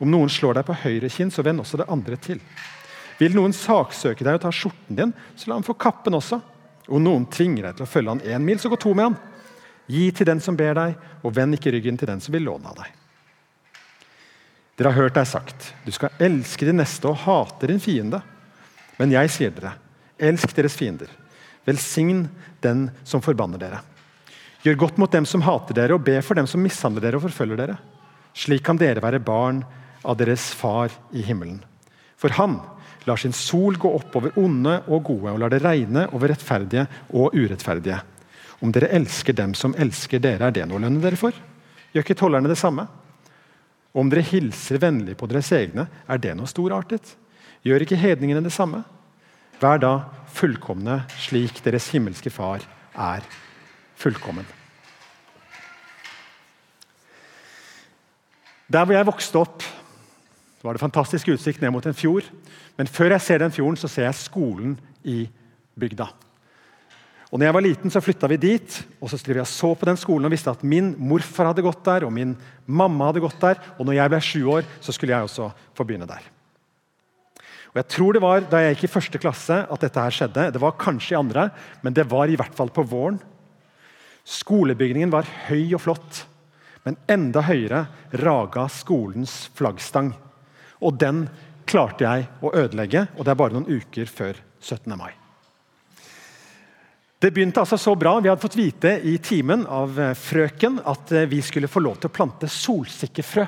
Om 0.00 0.08
noen 0.08 0.32
slår 0.32 0.56
deg 0.56 0.64
på 0.64 0.78
høyre 0.86 1.10
kinn, 1.12 1.28
så 1.28 1.44
vend 1.44 1.60
også 1.60 1.82
det 1.82 1.90
andre 1.92 2.16
til. 2.16 2.40
Vil 3.20 3.36
noen 3.36 3.52
saksøke 3.52 4.24
deg 4.24 4.38
og 4.38 4.46
ta 4.46 4.54
skjorten 4.56 4.96
din, 4.96 5.12
så 5.36 5.50
la 5.50 5.58
ham 5.58 5.68
få 5.68 5.76
kappen 5.76 6.16
også. 6.16 6.40
Om 6.88 7.04
noen 7.04 7.28
tvinger 7.28 7.68
deg 7.68 7.76
til 7.76 7.84
å 7.84 7.90
følge 7.92 8.16
han 8.16 8.24
én 8.24 8.48
mil, 8.48 8.56
så 8.56 8.72
gå 8.72 8.80
to 8.80 8.94
med 8.96 9.10
han. 9.10 9.20
Gi 9.92 10.08
til 10.16 10.32
den 10.32 10.40
som 10.40 10.56
ber 10.56 10.72
deg, 10.80 10.96
og 11.20 11.36
vend 11.36 11.60
ikke 11.60 11.76
ryggen 11.76 12.00
til 12.00 12.08
den 12.08 12.24
som 12.24 12.32
vil 12.32 12.48
låne 12.48 12.72
av 12.72 12.80
deg. 12.80 12.96
Dere 14.80 14.94
har 14.94 15.02
hørt 15.04 15.20
deg 15.20 15.28
sagt, 15.28 15.74
du 15.84 15.92
skal 15.92 16.16
elske 16.24 16.64
din 16.64 16.80
neste 16.80 17.04
og 17.12 17.20
hate 17.26 17.68
din 17.68 17.84
fiende. 17.84 18.24
Men 18.96 19.12
jeg 19.12 19.36
sier 19.36 19.52
dere, 19.52 19.76
elsk 20.16 20.56
deres 20.56 20.80
fiender. 20.80 21.19
Velsign 21.68 22.26
den 22.64 22.88
som 23.04 23.22
forbanner 23.24 23.60
dere. 23.60 23.80
Gjør 24.64 24.82
godt 24.82 24.98
mot 25.00 25.12
dem 25.12 25.26
som 25.28 25.44
hater 25.44 25.76
dere, 25.76 25.96
og 25.96 26.04
be 26.04 26.18
for 26.24 26.36
dem 26.36 26.48
som 26.48 26.60
mishandler 26.62 27.06
dere 27.06 27.20
og 27.20 27.24
forfølger 27.24 27.60
dere. 27.60 27.78
Slik 28.36 28.64
kan 28.66 28.78
dere 28.80 29.02
være 29.02 29.22
barn 29.24 29.62
av 30.04 30.18
deres 30.20 30.50
far 30.56 30.92
i 31.16 31.24
himmelen. 31.24 31.62
For 32.20 32.32
han 32.36 32.58
lar 33.08 33.20
sin 33.20 33.32
sol 33.32 33.78
gå 33.80 33.88
opp 33.96 34.16
over 34.20 34.36
onde 34.40 34.76
og 34.88 35.04
gode, 35.08 35.32
og 35.32 35.40
lar 35.40 35.52
det 35.52 35.62
regne 35.64 36.06
over 36.12 36.32
rettferdige 36.32 36.86
og 37.16 37.36
urettferdige. 37.36 38.00
Om 38.60 38.72
dere 38.76 38.92
elsker 38.92 39.36
dem 39.36 39.54
som 39.56 39.74
elsker 39.80 40.20
dere, 40.20 40.50
er 40.50 40.56
det 40.56 40.66
noe 40.68 40.76
å 40.76 40.84
lønne 40.84 41.00
dere 41.00 41.16
for? 41.16 41.36
Gjør 41.94 42.04
ikke 42.04 42.18
tollerne 42.20 42.50
det 42.50 42.60
samme? 42.60 42.84
Og 43.90 44.04
om 44.04 44.10
dere 44.12 44.26
hilser 44.28 44.78
vennlig 44.82 45.16
på 45.18 45.26
deres 45.30 45.48
egne, 45.56 45.88
er 46.06 46.20
det 46.20 46.36
noe 46.36 46.50
storartet? 46.50 47.16
Gjør 47.66 47.86
ikke 47.86 47.98
hedningene 47.98 48.44
det 48.44 48.52
samme? 48.54 48.84
Vær 49.60 49.80
da 49.80 49.94
fullkomne 50.40 51.02
slik 51.20 51.60
deres 51.64 51.90
himmelske 51.92 52.32
Far 52.32 52.64
er 52.96 53.26
fullkommen. 54.00 54.46
Der 58.70 58.86
hvor 58.86 58.94
jeg 58.94 59.08
vokste 59.08 59.40
opp, 59.40 59.64
var 60.62 60.76
det 60.76 60.82
fantastisk 60.82 61.30
utsikt 61.32 61.62
ned 61.62 61.72
mot 61.74 61.86
en 61.88 61.96
fjord. 61.96 62.26
Men 62.78 62.88
før 62.88 63.16
jeg 63.16 63.24
ser 63.24 63.42
den 63.42 63.52
fjorden, 63.52 63.78
så 63.80 63.88
ser 63.90 64.06
jeg 64.06 64.20
skolen 64.20 64.76
i 65.02 65.24
bygda. 65.80 66.06
Og 67.30 67.38
når 67.38 67.46
jeg 67.46 67.54
var 67.54 67.64
liten, 67.64 67.92
så 67.92 68.02
flytta 68.02 68.28
vi 68.30 68.40
dit 68.42 68.76
og 69.00 69.10
så 69.10 69.18
jeg 69.22 69.46
så 69.46 69.74
på 69.74 69.86
den 69.86 69.98
skolen 69.98 70.26
og 70.26 70.32
visste 70.34 70.50
at 70.50 70.64
min 70.66 70.92
morfar 70.98 71.50
hadde 71.50 71.62
gått 71.62 71.84
der, 71.86 72.04
og 72.06 72.12
min 72.12 72.34
mamma 72.66 73.10
hadde 73.10 73.22
gått 73.22 73.40
der. 73.40 73.58
Og 73.78 73.86
når 73.86 73.98
jeg 73.98 74.12
ble 74.12 74.20
sju 74.20 74.42
år, 74.58 74.68
så 74.82 74.92
skulle 74.92 75.14
jeg 75.14 75.28
også 75.28 75.50
få 75.74 75.86
begynne 75.86 76.10
der. 76.10 76.26
Og 77.70 77.78
jeg 77.78 77.86
tror 77.94 78.16
det 78.16 78.22
var 78.24 78.46
da 78.50 78.62
jeg 78.64 78.74
gikk 78.74 78.88
i 78.88 78.94
første 78.96 79.20
klasse 79.22 79.60
at 79.62 79.84
dette 79.84 80.02
her 80.02 80.14
skjedde. 80.14 80.48
Det 80.54 80.62
var 80.62 80.78
kanskje 80.80 81.14
i 81.14 81.20
andre, 81.20 81.50
men 81.84 81.94
det 81.94 82.08
var 82.10 82.30
i 82.30 82.38
hvert 82.38 82.56
fall 82.56 82.72
på 82.74 82.82
våren. 82.82 83.20
Skolebygningen 84.26 85.12
var 85.12 85.28
høy 85.46 85.76
og 85.76 85.84
flott, 85.84 86.24
men 86.84 86.98
enda 87.10 87.44
høyere 87.46 87.84
raga 88.22 88.66
skolens 88.72 89.44
flaggstang. 89.54 90.10
Og 90.82 90.98
den 90.98 91.24
klarte 91.70 92.06
jeg 92.08 92.26
å 92.42 92.52
ødelegge, 92.58 93.06
og 93.14 93.24
det 93.24 93.32
er 93.32 93.38
bare 93.38 93.54
noen 93.54 93.70
uker 93.70 94.10
før 94.10 94.42
17. 94.58 94.90
mai. 94.98 95.12
Det 97.20 97.30
begynte 97.36 97.60
altså 97.60 97.76
så 97.78 97.92
bra. 98.00 98.16
Vi 98.18 98.30
hadde 98.32 98.40
fått 98.40 98.56
vite 98.56 98.96
i 99.06 99.18
timen 99.22 99.66
av 99.68 99.98
frøken 100.16 100.80
at 100.88 101.12
vi 101.28 101.42
skulle 101.44 101.68
få 101.68 101.82
lov 101.84 102.00
til 102.00 102.08
å 102.08 102.16
plante 102.16 102.48
solsikkefrø. 102.50 103.44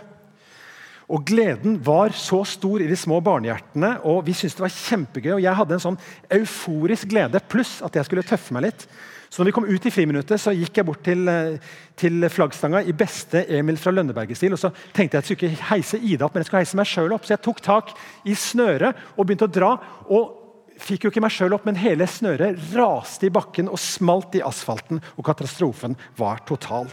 Og 1.11 1.25
Gleden 1.26 1.78
var 1.82 2.14
så 2.16 2.42
stor 2.47 2.82
i 2.82 2.90
de 2.90 2.99
små 2.99 3.21
barnehjertene, 3.25 3.97
og 4.09 4.23
vi 4.26 4.35
syntes 4.37 4.59
det 4.59 4.66
var 4.66 4.76
kjempegøy. 4.76 5.32
og 5.37 5.42
Jeg 5.42 5.59
hadde 5.59 5.78
en 5.78 5.87
sånn 5.87 5.99
euforisk 6.38 7.11
glede, 7.11 7.42
pluss 7.49 7.80
at 7.82 7.99
jeg 7.99 8.09
skulle 8.09 8.26
tøffe 8.26 8.54
meg 8.54 8.68
litt. 8.68 8.87
Så 9.32 9.40
når 9.40 9.49
vi 9.49 9.54
kom 9.56 9.64
ut 9.71 9.87
i 9.88 9.90
friminuttet, 9.94 10.40
så 10.40 10.52
gikk 10.52 10.76
jeg 10.76 10.85
bort 10.85 11.00
til, 11.06 11.25
eh, 11.28 11.56
til 11.97 12.28
flaggstanga 12.28 12.82
i 12.85 12.92
beste 12.92 13.47
Emil 13.49 13.78
fra 13.80 13.90
Lønneberget-stil. 13.90 14.52
og 14.52 14.59
Så 14.61 14.71
tenkte 14.92 15.16
jeg 15.16 15.23
at 15.23 15.28
jeg 15.30 15.37
skulle 15.38 15.52
ikke 15.52 15.71
heise 15.71 15.99
Ida 15.99 16.26
opp, 16.26 16.35
men 16.35 16.42
jeg 16.42 16.50
skulle 16.50 16.61
heise 16.61 16.76
meg 16.76 16.87
sjøl 16.87 17.14
opp. 17.16 17.25
Så 17.25 17.32
jeg 17.32 17.42
tok 17.42 17.62
tak 17.62 17.97
i 18.26 18.35
snøret 18.35 18.94
og 19.16 19.26
begynte 19.26 19.49
å 19.49 19.52
dra. 19.52 19.78
og 20.11 20.38
fikk 20.82 21.04
jo 21.04 21.11
ikke 21.12 21.23
meg 21.23 21.32
sjøl 21.32 21.54
opp, 21.54 21.64
men 21.64 21.78
hele 21.78 22.06
snøret 22.11 22.59
raste 22.75 23.28
i 23.28 23.30
bakken 23.30 23.68
og 23.68 23.78
smalt 23.78 24.35
i 24.35 24.42
asfalten. 24.42 25.00
Og 25.16 25.25
katastrofen 25.25 25.97
var 26.18 26.42
total. 26.49 26.90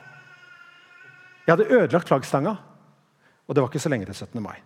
Jeg 1.45 1.57
hadde 1.57 1.71
ødelagt 1.73 2.07
flaggstanga. 2.07 2.57
Og 3.49 3.55
det 3.55 3.63
var 3.63 3.71
ikke 3.71 3.81
så 3.81 3.89
lenge 3.89 4.05
til 4.05 4.15
17. 4.15 4.37
mai. 4.45 4.59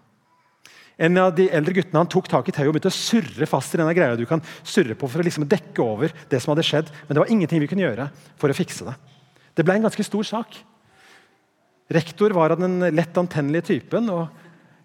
En 1.01 1.17
av 1.17 1.31
de 1.33 1.47
eldre 1.49 1.73
guttene 1.73 2.03
han 2.03 2.11
tok 2.11 2.27
tak 2.29 2.49
i 2.49 2.53
tauet 2.53 2.69
og 2.69 2.75
begynte 2.75 2.91
å 2.91 2.93
surre 2.93 3.47
fast 3.49 3.73
i 3.73 3.79
denne 3.79 3.95
greia 3.97 4.17
du 4.19 4.27
kan 4.29 4.43
surre 4.61 4.93
på 4.99 5.07
for 5.09 5.23
å 5.23 5.25
liksom 5.25 5.47
dekke 5.49 5.81
over 5.81 6.13
det 6.29 6.41
som 6.43 6.51
hadde 6.53 6.65
skjedd. 6.67 6.91
Men 7.07 7.15
det 7.15 7.23
var 7.23 7.31
ingenting 7.33 7.63
vi 7.63 7.69
kunne 7.71 7.85
gjøre 7.87 8.11
for 8.37 8.53
å 8.53 8.57
fikse 8.57 8.85
det. 8.85 8.93
Det 9.57 9.65
ble 9.65 9.79
en 9.79 9.87
ganske 9.87 10.05
stor 10.05 10.27
sak. 10.27 10.59
Rektor 11.93 12.35
var 12.35 12.53
av 12.53 12.61
den 12.61 12.77
lett 12.93 13.17
antennelige 13.17 13.71
typen, 13.73 14.09
og 14.13 14.27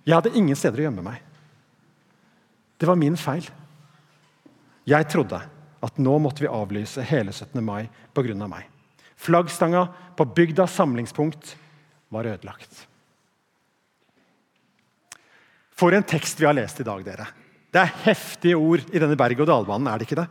jeg 0.08 0.16
hadde 0.16 0.34
ingen 0.36 0.56
steder 0.56 0.80
å 0.80 0.88
gjemme 0.88 1.04
meg. 1.04 1.20
Det 2.78 2.88
var 2.88 2.98
min 3.00 3.16
feil. 3.18 3.44
Jeg 4.88 5.08
trodde 5.12 5.42
at 5.84 6.00
nå 6.00 6.18
måtte 6.22 6.42
vi 6.42 6.50
avlyse 6.50 7.04
hele 7.06 7.34
17. 7.34 7.60
mai 7.64 7.88
pga. 8.16 8.34
meg. 8.48 8.64
Flaggstanga 9.18 9.88
på 10.16 10.24
bygdas 10.24 10.74
samlingspunkt 10.74 11.56
var 12.08 12.24
ødelagt. 12.24 12.87
For 15.78 15.94
en 15.94 16.06
tekst 16.06 16.40
vi 16.40 16.48
har 16.48 16.56
lest 16.58 16.80
i 16.82 16.86
dag, 16.86 17.04
dere. 17.06 17.28
Det 17.70 17.82
er 17.82 17.98
heftige 18.08 18.58
ord 18.58 18.82
i 18.90 18.98
denne 18.98 19.18
berg-og-dal-banen, 19.18 19.86
er 19.86 20.00
det 20.00 20.08
ikke 20.08 20.22
det? 20.22 20.26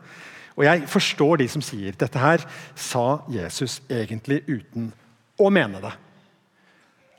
Og 0.58 0.66
jeg 0.66 0.88
forstår 0.90 1.38
de 1.40 1.48
som 1.54 1.64
sier 1.64 1.96
dette 1.96 2.20
her 2.20 2.44
sa 2.74 3.22
Jesus 3.30 3.78
egentlig 3.86 4.42
uten 4.50 4.90
å 5.38 5.52
mene 5.54 5.80
det. 5.84 5.94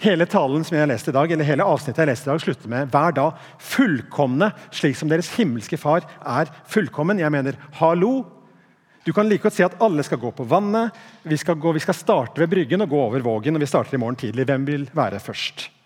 Hele 0.02 0.26
talen 0.30 0.62
som 0.66 0.76
jeg 0.76 0.85
har 0.85 0.90
lest 0.90 1.08
i 1.11 1.14
dag, 1.14 1.30
eller 1.32 1.47
hele 1.47 1.66
avsnittet 1.66 2.04
jeg 2.04 2.11
leste 2.11 2.28
i 2.28 2.32
dag, 2.32 2.42
slutter 2.42 2.70
med 2.70 2.90
hver 2.92 3.14
dag 3.16 3.47
fullkomne, 3.70 4.50
slik 4.75 4.99
som 4.99 5.11
deres 5.11 5.30
himmelske 5.38 5.78
far 5.78 6.04
er 6.18 6.52
fullkommen'. 6.70 7.23
Jeg 7.23 7.35
mener, 7.35 7.58
hallo! 7.80 8.26
Du 9.06 9.12
kan 9.12 9.26
like 9.28 9.42
godt 9.42 9.54
si 9.56 9.64
at 9.64 9.78
alle 9.80 10.02
skal 10.04 10.20
gå 10.20 10.30
på 10.30 10.44
vannet. 10.44 10.92
Vi 11.23 11.37
skal, 11.37 11.56
gå, 11.56 11.73
vi 11.73 11.80
skal 11.80 11.94
starte 11.94 12.38
ved 12.42 12.50
Bryggen 12.50 12.82
og 12.85 12.90
gå 12.90 13.00
over 13.00 13.20
Vågen. 13.25 13.56
og 13.56 13.61
vi 13.61 13.66
starter 13.66 13.94
i 13.94 13.99
morgen 13.99 14.16
tidlig. 14.16 14.44
Hvem 14.44 14.66
vil 14.66 14.90
være 14.92 15.18
først? 15.18 15.77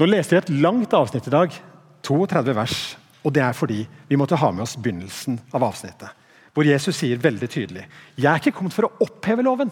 Nå 0.00 0.06
leste 0.08 0.32
vi 0.32 0.40
et 0.40 0.54
langt 0.62 0.94
avsnitt 0.96 1.26
i 1.28 1.32
dag, 1.34 1.52
32 2.08 2.54
vers. 2.56 2.76
Og 3.20 3.34
det 3.36 3.42
er 3.44 3.52
fordi 3.52 3.82
vi 4.08 4.16
måtte 4.16 4.38
ha 4.40 4.48
med 4.48 4.64
oss 4.64 4.78
begynnelsen 4.80 5.36
av 5.52 5.66
avsnittet. 5.66 6.08
Hvor 6.56 6.64
Jesus 6.64 6.96
sier 6.96 7.20
veldig 7.20 7.48
tydelig 7.48 7.84
'Jeg 8.16 8.32
er 8.32 8.40
ikke 8.40 8.56
kommet 8.56 8.72
for 8.72 8.88
å 8.88 8.92
oppheve 9.04 9.44
loven'. 9.44 9.70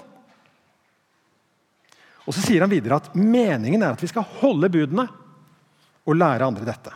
Og 2.26 2.35
så 2.35 2.44
sier 2.44 2.61
han 2.61 2.70
videre 2.70 2.97
at 2.97 3.14
meningen 3.14 3.82
er 3.82 3.92
at 3.92 4.02
vi 4.02 4.06
skal 4.06 4.23
holde 4.23 4.68
budene 4.68 5.08
og 6.06 6.16
lære 6.16 6.44
andre 6.44 6.64
dette. 6.64 6.92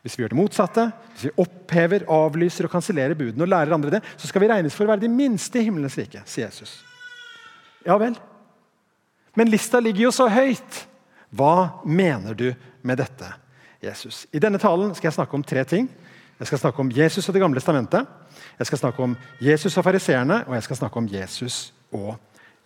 Hvis 0.00 0.16
vi 0.16 0.24
gjør 0.24 0.32
det 0.32 0.40
motsatte, 0.40 0.92
hvis 1.12 1.24
vi 1.24 1.42
opphever, 1.44 2.04
avlyser 2.08 2.64
og 2.64 2.70
kansellerer 2.70 3.14
budene, 3.14 3.42
og 3.42 3.48
lærer 3.48 3.74
andre 3.74 3.90
det, 3.90 4.02
så 4.16 4.26
skal 4.26 4.40
vi 4.40 4.48
regnes 4.48 4.74
for 4.74 4.84
å 4.84 4.88
være 4.88 5.04
de 5.04 5.08
minste 5.08 5.60
i 5.60 5.64
himmelens 5.64 5.98
rike, 5.98 6.22
sier 6.24 6.46
Jesus. 6.46 6.82
Ja 7.84 7.98
vel. 7.98 8.16
Men 9.36 9.50
lista 9.50 9.80
ligger 9.80 10.08
jo 10.08 10.10
så 10.10 10.28
høyt. 10.28 10.86
Hva 11.34 11.82
mener 11.84 12.34
du 12.38 12.48
med 12.82 13.00
dette, 13.00 13.28
Jesus? 13.82 14.24
I 14.32 14.42
denne 14.42 14.60
talen 14.62 14.92
skal 14.94 15.10
jeg 15.10 15.18
snakke 15.18 15.38
om 15.38 15.44
tre 15.46 15.64
ting. 15.66 15.88
Jeg 16.38 16.50
skal 16.50 16.60
snakke 16.62 16.82
om 16.82 16.90
Jesus 16.94 17.28
og 17.28 17.34
Det 17.34 17.42
gamle 17.42 17.60
testamentet. 17.60 18.06
Jeg 18.58 18.66
skal 18.66 18.78
snakke 18.78 19.02
om 19.02 19.16
Jesus 19.42 19.76
og 19.78 19.84
fariseerne, 19.84 20.44
og 20.46 20.54
jeg 20.54 20.66
skal 20.66 20.76
snakke 20.76 20.98
om 20.98 21.08
Jesus 21.10 21.72
og 21.94 22.16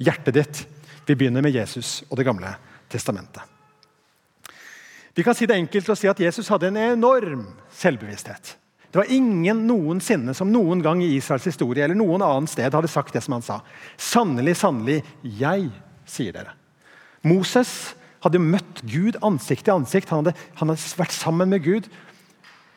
hjertet 0.01 0.35
ditt. 0.35 0.65
Vi 1.07 1.17
begynner 1.17 1.45
med 1.45 1.57
Jesus 1.57 2.03
og 2.11 2.17
Det 2.17 2.27
gamle 2.29 2.55
testamentet. 2.91 3.43
Vi 5.15 5.25
kan 5.27 5.35
si 5.35 5.49
det 5.51 5.57
enkelt 5.59 5.89
og 5.89 5.99
si 5.99 6.07
at 6.07 6.21
Jesus 6.21 6.49
hadde 6.49 6.69
en 6.69 6.77
enorm 6.77 7.47
selvbevissthet. 7.75 8.57
Det 8.89 9.01
var 9.01 9.11
ingen 9.13 9.65
noensinne 9.69 10.33
som 10.37 10.49
noen 10.53 10.81
gang 10.85 11.03
i 11.05 11.11
Israels 11.17 11.49
historie 11.51 11.85
eller 11.85 11.99
noen 11.99 12.23
annen 12.25 12.47
sted 12.49 12.73
hadde 12.73 12.89
sagt 12.89 13.13
det 13.17 13.25
som 13.25 13.35
han 13.37 13.45
sa. 13.45 13.59
Sannelig, 13.97 14.57
sannelig, 14.61 15.03
jeg 15.23 15.69
sier 16.09 16.37
dere. 16.37 16.55
Moses 17.27 17.98
hadde 18.25 18.43
møtt 18.43 18.83
Gud 18.89 19.19
ansikt 19.25 19.67
til 19.67 19.77
ansikt. 19.77 20.11
Han 20.11 20.25
hadde, 20.25 20.37
han 20.61 20.73
hadde 20.73 20.99
vært 20.99 21.17
sammen 21.17 21.51
med 21.53 21.65
Gud. 21.65 21.89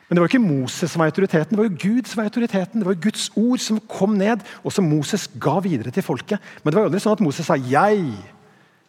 Men 0.06 0.18
det 0.18 0.22
var 0.22 0.28
ikke 0.28 0.44
Moses 0.44 0.92
som 0.92 1.00
var 1.00 1.08
autoriteten, 1.08 1.56
det 1.56 1.56
var 1.56 1.70
jo 1.70 1.78
Gud 1.80 2.08
som 2.08 2.20
var 2.20 2.26
autoriteten. 2.28 2.82
Det 2.82 2.84
var 2.84 2.96
jo 2.96 3.04
Guds 3.06 3.30
ord 3.32 3.62
som 3.64 3.78
kom 3.88 4.18
ned, 4.20 4.42
og 4.60 4.74
som 4.76 4.84
Moses 4.84 5.24
ga 5.40 5.54
videre 5.64 5.94
til 5.94 6.04
folket. 6.04 6.42
Men 6.60 6.68
det 6.68 6.76
var 6.76 6.84
jo 6.84 6.90
aldri 6.90 7.00
sånn 7.00 7.16
at 7.16 7.24
Moses 7.24 7.46
sa 7.48 7.56
'jeg', 7.56 8.18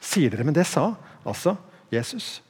sier 0.02 0.30
dere. 0.30 0.44
Men 0.44 0.54
det 0.54 0.68
sa 0.68 0.96
altså 1.26 1.56
Jesus. 1.92 2.42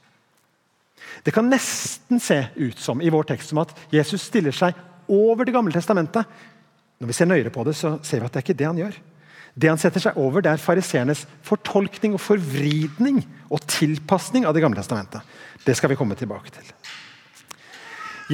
Det 1.24 1.32
kan 1.32 1.48
nesten 1.48 2.20
se 2.20 2.48
ut 2.56 2.78
som 2.78 3.00
i 3.00 3.12
vår 3.12 3.22
tekst 3.28 3.48
som 3.48 3.58
at 3.58 3.70
Jesus 3.92 4.22
stiller 4.22 4.52
seg 4.52 4.74
over 5.08 5.44
Det 5.44 5.54
gamle 5.54 5.72
testamentet. 5.72 6.24
Når 6.98 7.06
vi 7.06 7.12
ser 7.12 7.26
nøyere 7.26 7.50
på 7.50 7.64
det, 7.64 7.76
så 7.76 7.98
ser 8.02 8.20
vi 8.20 8.26
at 8.26 8.32
det 8.32 8.40
er 8.40 8.46
ikke 8.46 8.58
det 8.58 8.66
han 8.66 8.78
gjør. 8.78 8.94
Det 9.54 9.70
han 9.70 9.78
setter 9.78 10.02
seg 10.02 10.18
over, 10.18 10.42
det 10.42 10.50
er 10.50 10.62
fariseernes 10.62 11.24
fortolkning 11.46 12.16
og 12.16 12.22
forvridning 12.22 13.22
og 13.54 13.62
tilpasning 13.70 14.48
av 14.48 14.54
Det 14.54 14.64
gamle 14.64 14.80
testamentet. 14.80 15.22
Det 15.64 15.76
skal 15.78 15.92
vi 15.92 15.98
komme 15.98 16.18
tilbake 16.18 16.50
til. 16.50 16.72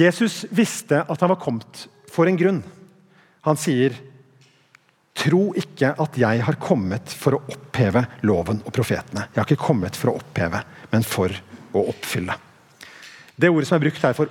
Jesus 0.01 0.45
visste 0.49 1.03
at 1.03 1.21
han 1.21 1.29
var 1.29 1.41
kommet 1.41 1.85
for 2.11 2.27
en 2.27 2.39
grunn. 2.39 2.63
Han 3.45 3.57
sier, 3.57 3.93
'Tro 5.13 5.53
ikke 5.53 5.91
at 5.99 6.17
jeg 6.17 6.41
har 6.41 6.55
kommet 6.55 7.11
for 7.11 7.35
å 7.35 7.43
oppheve 7.51 8.05
loven 8.23 8.61
og 8.65 8.73
profetene.' 8.73 9.27
'Jeg 9.27 9.37
har 9.37 9.45
ikke 9.45 9.67
kommet 9.67 9.95
for 9.95 10.09
å 10.09 10.17
oppheve, 10.17 10.63
men 10.91 11.03
for 11.03 11.29
å 11.73 11.83
oppfylle.' 11.91 12.39
Det 13.37 13.49
ordet 13.49 13.67
som 13.67 13.75
er 13.75 13.85
brukt 13.85 14.01
her 14.01 14.13
for 14.13 14.29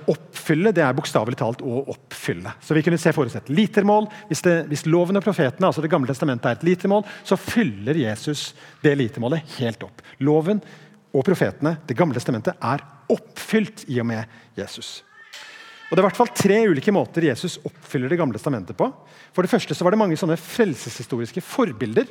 'oppfylle', 0.51 0.73
det 0.73 0.83
er 0.83 0.95
bokstavelig 0.95 1.37
talt 1.39 1.61
å 1.63 1.85
oppfylle. 1.91 2.53
Så 2.59 2.75
vi 2.75 2.83
kunne 2.83 2.99
se 2.99 3.11
for 3.13 3.25
oss 3.25 3.35
et 3.35 3.49
litermål. 3.49 4.07
Hvis, 4.27 4.41
det, 4.41 4.67
hvis 4.67 4.85
loven 4.85 5.17
og 5.17 5.23
profetene, 5.23 5.67
altså 5.67 5.81
Det 5.81 5.91
gamle 5.91 6.07
testamentet, 6.07 6.45
er 6.45 6.51
et 6.57 6.63
litermål, 6.63 7.05
så 7.23 7.37
fyller 7.37 7.95
Jesus 7.95 8.53
det 8.81 8.97
litermålet 8.97 9.43
helt 9.59 9.83
opp. 9.83 10.01
Loven 10.19 10.61
og 11.13 11.23
profetene, 11.25 11.77
Det 11.87 11.97
gamle 11.97 12.13
testamentet, 12.15 12.55
er 12.61 12.83
oppfylt 13.09 13.85
i 13.89 13.99
og 13.99 14.05
med 14.05 14.25
Jesus. 14.57 15.03
Og 15.89 15.95
Det 15.95 15.99
er 15.99 16.05
i 16.05 16.09
hvert 16.09 16.17
fall 16.17 16.35
tre 16.35 16.67
ulike 16.67 16.91
måter 16.91 17.23
Jesus 17.23 17.59
oppfyller 17.63 18.09
Det 18.09 18.17
gamle 18.17 18.33
testamentet 18.33 18.75
på. 18.77 18.91
For 19.33 19.41
det 19.41 19.51
første 19.51 19.75
så 19.75 19.83
var 19.83 19.91
det 19.91 19.99
mange 19.99 20.17
sånne 20.17 20.37
frelseshistoriske 20.37 21.41
forbilder. 21.41 22.07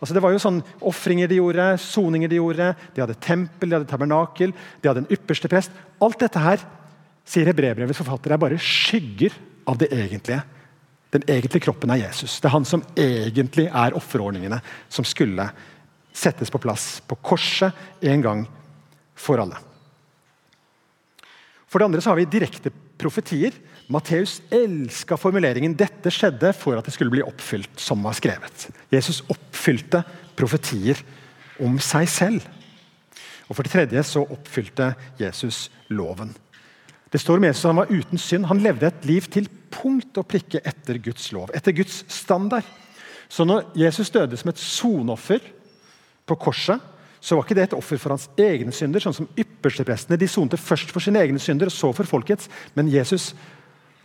Altså 0.00 0.14
Det 0.14 0.22
var 0.22 0.32
jo 0.32 0.38
sånn 0.38 0.62
Ofringer 0.80 1.28
de 1.28 1.36
gjorde, 1.36 1.76
soninger 1.78 2.28
de 2.28 2.36
gjorde, 2.36 2.74
de 2.94 3.00
hadde 3.00 3.20
tempel, 3.20 3.68
de 3.68 3.76
hadde 3.76 3.90
tabernakel, 3.90 4.52
de 4.80 4.88
hadde 4.88 5.04
en 5.04 5.12
ypperste 5.12 5.48
prest. 5.48 5.70
Alt 6.00 6.18
dette 6.20 6.38
her, 6.38 6.58
sier 7.30 7.46
Hebrebrevets 7.50 8.00
forfatter, 8.00 8.34
er 8.34 8.42
bare 8.42 8.58
skygger 8.60 9.36
av 9.70 9.78
det 9.80 9.90
egentlige. 9.94 10.42
Den 11.14 11.26
egentlige 11.26 11.66
kroppen 11.66 11.90
er 11.94 12.04
Jesus. 12.04 12.38
Det 12.38 12.48
er 12.48 12.54
han 12.54 12.66
som 12.66 12.84
egentlig 12.98 13.66
er 13.66 13.96
offerordningene 13.98 14.60
som 14.90 15.06
skulle 15.06 15.48
settes 16.14 16.50
på 16.50 16.60
plass 16.62 16.98
på 17.06 17.18
korset 17.22 18.02
en 18.06 18.22
gang 18.24 18.44
for 19.18 19.42
alle. 19.42 19.58
For 21.70 21.78
det 21.78 21.86
andre 21.86 22.02
så 22.02 22.10
har 22.10 22.18
vi 22.18 22.30
direkte 22.30 22.72
profetier. 22.98 23.54
Matteus 23.90 24.40
elska 24.54 25.16
formuleringen 25.18 25.74
'dette 25.74 26.10
skjedde 26.14 26.52
for 26.54 26.78
at 26.78 26.86
det 26.86 26.94
skulle 26.94 27.14
bli 27.14 27.22
oppfylt', 27.22 27.78
som 27.78 28.02
var 28.02 28.14
skrevet. 28.14 28.70
Jesus 28.90 29.22
oppfylte 29.30 30.02
profetier 30.36 30.98
om 31.60 31.78
seg 31.78 32.08
selv. 32.08 32.42
Og 33.48 33.56
For 33.56 33.62
det 33.62 33.72
tredje 33.72 34.02
så 34.06 34.22
oppfylte 34.22 34.94
Jesus 35.18 35.70
loven. 35.90 36.34
Det 37.10 37.18
står 37.18 37.40
om 37.40 37.44
Jesus 37.44 37.66
han 37.66 37.80
var 37.80 37.90
uten 37.90 38.18
synd. 38.18 38.46
Han 38.46 38.62
levde 38.62 38.86
et 38.86 39.08
liv 39.08 39.26
til 39.32 39.48
punkt 39.70 40.18
og 40.20 40.28
prikke 40.30 40.62
etter 40.66 41.00
Guds 41.02 41.32
lov, 41.34 41.50
etter 41.54 41.74
Guds 41.74 42.04
standard. 42.10 42.66
Så 43.30 43.46
når 43.46 43.70
Jesus 43.78 44.10
døde 44.10 44.38
som 44.38 44.50
et 44.50 44.62
sonoffer 44.62 45.42
på 46.26 46.36
korset, 46.38 46.78
så 47.20 47.36
var 47.36 47.44
ikke 47.44 47.56
det 47.58 47.66
et 47.68 47.76
offer 47.76 47.98
for 48.00 48.14
hans 48.14 48.28
egne 48.40 48.72
synder. 48.72 49.02
sånn 49.02 49.14
som 49.14 49.28
yppersteprestene. 49.38 50.16
De 50.16 50.28
sonte 50.28 50.56
først 50.56 50.90
for 50.90 51.04
sine 51.04 51.20
egne 51.20 51.38
synder, 51.38 51.68
og 51.68 51.74
så 51.74 51.92
for 51.92 52.08
folkets. 52.08 52.48
Men 52.74 52.88
Jesus 52.88 53.34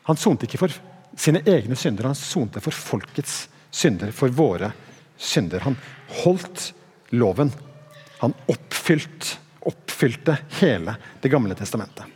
han 0.06 0.20
sonte 0.20 0.46
ikke 0.46 0.62
for 0.62 0.74
sine 1.18 1.42
egne 1.48 1.78
synder, 1.80 2.10
han 2.12 2.18
sonte 2.18 2.62
for 2.62 2.76
folkets 2.76 3.48
synder. 3.72 4.12
For 4.12 4.30
våre 4.30 4.74
synder. 5.18 5.64
Han 5.66 5.78
holdt 6.24 6.74
loven. 7.16 7.54
Han 8.20 8.36
oppfylt, 8.52 9.38
oppfylte 9.66 10.38
hele 10.60 10.98
Det 11.22 11.32
gamle 11.32 11.56
testamentet. 11.56 12.15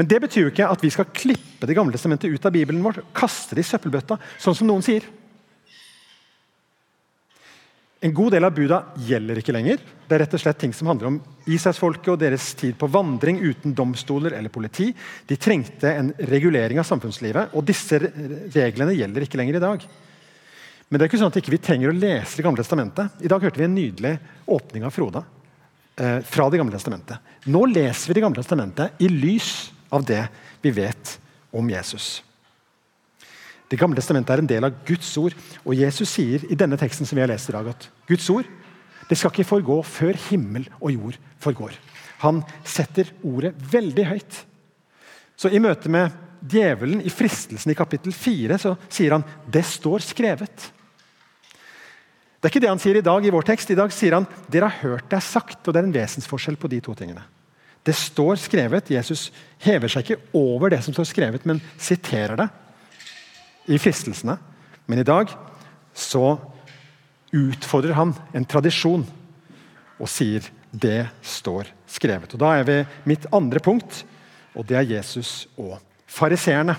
Men 0.00 0.08
det 0.08 0.16
betyr 0.22 0.46
jo 0.46 0.48
ikke 0.48 0.64
at 0.72 0.80
vi 0.80 0.88
skal 0.94 1.10
klippe 1.12 1.66
Det 1.68 1.74
gamle 1.76 1.92
testamentet 1.92 2.32
ut 2.32 2.46
av 2.48 2.54
Bibelen 2.54 2.80
vår, 2.80 3.02
kaste 3.12 3.52
det 3.52 3.66
i 3.66 3.68
søppelbøtta, 3.68 4.16
sånn 4.40 4.54
som 4.56 4.68
noen 4.70 4.84
sier. 4.84 5.04
En 8.00 8.14
god 8.16 8.32
del 8.32 8.46
av 8.48 8.54
buda 8.56 8.78
gjelder 9.04 9.42
ikke 9.42 9.52
lenger. 9.52 9.82
Det 10.08 10.14
er 10.16 10.22
rett 10.22 10.36
og 10.38 10.40
slett 10.40 10.56
ting 10.62 10.72
som 10.72 10.88
handler 10.88 11.10
om 11.10 11.18
Israelsfolket 11.44 12.14
og 12.14 12.22
deres 12.22 12.46
tid 12.56 12.78
på 12.80 12.88
vandring 12.88 13.42
uten 13.44 13.74
domstoler 13.76 14.38
eller 14.38 14.48
politi. 14.48 14.86
De 15.28 15.36
trengte 15.36 15.92
en 15.92 16.08
regulering 16.30 16.80
av 16.80 16.86
samfunnslivet, 16.88 17.52
og 17.52 17.66
disse 17.68 17.98
reglene 18.00 18.94
gjelder 18.96 19.26
ikke 19.26 19.40
lenger 19.42 19.58
i 19.58 19.62
dag. 19.66 19.84
Men 20.88 20.96
det 20.96 21.04
er 21.04 21.10
ikke 21.10 21.20
sånn 21.20 21.28
at 21.28 21.36
vi 21.36 21.42
ikke 21.44 21.66
trenger 21.66 21.92
å 21.92 21.98
lese 21.98 22.40
Det 22.40 22.46
gamle 22.46 22.64
testamentet. 22.64 23.20
I 23.20 23.28
dag 23.28 23.44
hørte 23.44 23.60
vi 23.60 23.68
en 23.68 23.76
nydelig 23.76 24.14
åpning 24.48 24.88
av 24.88 24.96
Froda 24.96 25.22
eh, 26.00 26.24
fra 26.24 26.48
Det 26.48 26.62
gamle 26.62 26.72
testamentet. 26.78 27.20
Nå 27.52 27.66
leser 27.68 28.08
vi 28.08 28.16
Det 28.16 28.24
gamle 28.24 28.40
testamentet 28.40 29.04
i 29.04 29.12
lys 29.12 29.52
av 29.90 30.04
det 30.06 30.24
vi 30.62 30.72
vet 30.74 31.16
om 31.52 31.70
Jesus. 31.70 32.22
Det 33.70 33.78
gamle 33.78 33.98
testamentet 34.00 34.34
er 34.34 34.42
en 34.42 34.50
del 34.50 34.66
av 34.66 34.78
Guds 34.86 35.10
ord. 35.20 35.34
Og 35.62 35.76
Jesus 35.78 36.10
sier 36.10 36.46
i 36.50 36.58
denne 36.58 36.78
teksten 36.78 37.06
som 37.06 37.18
vi 37.18 37.22
har 37.22 37.30
lest 37.30 37.50
i 37.50 37.54
dag, 37.54 37.68
at 37.70 37.86
Guds 38.08 38.26
ord 38.32 38.48
det 39.10 39.18
skal 39.18 39.32
ikke 39.32 39.48
forgå 39.48 39.80
før 39.86 40.18
himmel 40.28 40.68
og 40.78 40.92
jord 40.94 41.16
forgår. 41.42 41.74
Han 42.22 42.44
setter 42.66 43.08
ordet 43.26 43.54
veldig 43.72 44.04
høyt. 44.06 44.36
Så 45.34 45.50
I 45.50 45.62
møte 45.62 45.90
med 45.90 46.14
djevelen 46.40 47.00
i 47.02 47.10
fristelsen 47.12 47.72
i 47.72 47.78
kapittel 47.78 48.14
4 48.14 48.58
så 48.60 48.74
sier 48.92 49.16
han 49.16 49.24
det 49.50 49.64
står 49.66 50.04
skrevet. 50.04 50.68
Det 52.40 52.48
er 52.48 52.52
ikke 52.54 52.62
det 52.62 52.70
han 52.70 52.80
sier 52.80 53.00
i 53.00 53.04
dag 53.04 53.24
i 53.26 53.32
vår 53.34 53.48
tekst. 53.50 53.72
I 53.72 53.78
dag 53.78 53.92
sier 53.92 54.16
han 54.16 54.28
dere 54.48 54.70
har 54.70 54.82
hørt 54.84 55.10
det 55.10 55.18
er 55.18 55.26
sagt. 55.26 55.60
og 55.66 55.74
Det 55.74 55.80
er 55.80 55.88
en 55.88 55.96
vesensforskjell 55.96 56.58
på 56.60 56.70
de 56.72 56.80
to 56.84 56.94
tingene. 56.96 57.24
Det 57.86 57.96
står 57.96 58.36
skrevet. 58.40 58.90
Jesus 58.92 59.30
hever 59.64 59.88
seg 59.88 60.04
ikke 60.04 60.36
over 60.36 60.72
det 60.72 60.82
som 60.84 60.94
står 60.94 61.08
skrevet, 61.08 61.46
men 61.48 61.62
siterer 61.80 62.36
det 62.36 62.48
i 63.72 63.78
fristelsene. 63.80 64.36
Men 64.86 65.00
i 65.00 65.06
dag 65.06 65.32
så 65.96 66.34
utfordrer 67.32 67.96
han 67.96 68.14
en 68.34 68.46
tradisjon 68.48 69.06
og 70.00 70.08
sier 70.08 70.48
Det 70.70 71.08
står 71.26 71.66
skrevet. 71.90 72.34
Og 72.34 72.38
Da 72.38 72.52
er 72.54 72.62
vi 72.62 72.76
mitt 73.04 73.26
andre 73.34 73.58
punkt, 73.58 74.04
og 74.54 74.66
det 74.68 74.76
er 74.76 74.86
Jesus 74.96 75.48
og 75.58 75.80
fariseerne. 76.06 76.76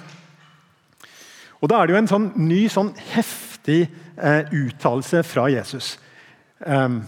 Og 1.61 1.69
Da 1.69 1.75
er 1.81 1.87
det 1.87 1.93
jo 1.93 1.97
en 1.99 2.07
sånn 2.07 2.31
ny, 2.35 2.67
sånn 2.69 2.93
heftig 3.11 3.89
eh, 4.17 4.47
uttalelse 4.47 5.23
fra 5.23 5.49
Jesus. 5.51 5.99
Um, 6.65 7.03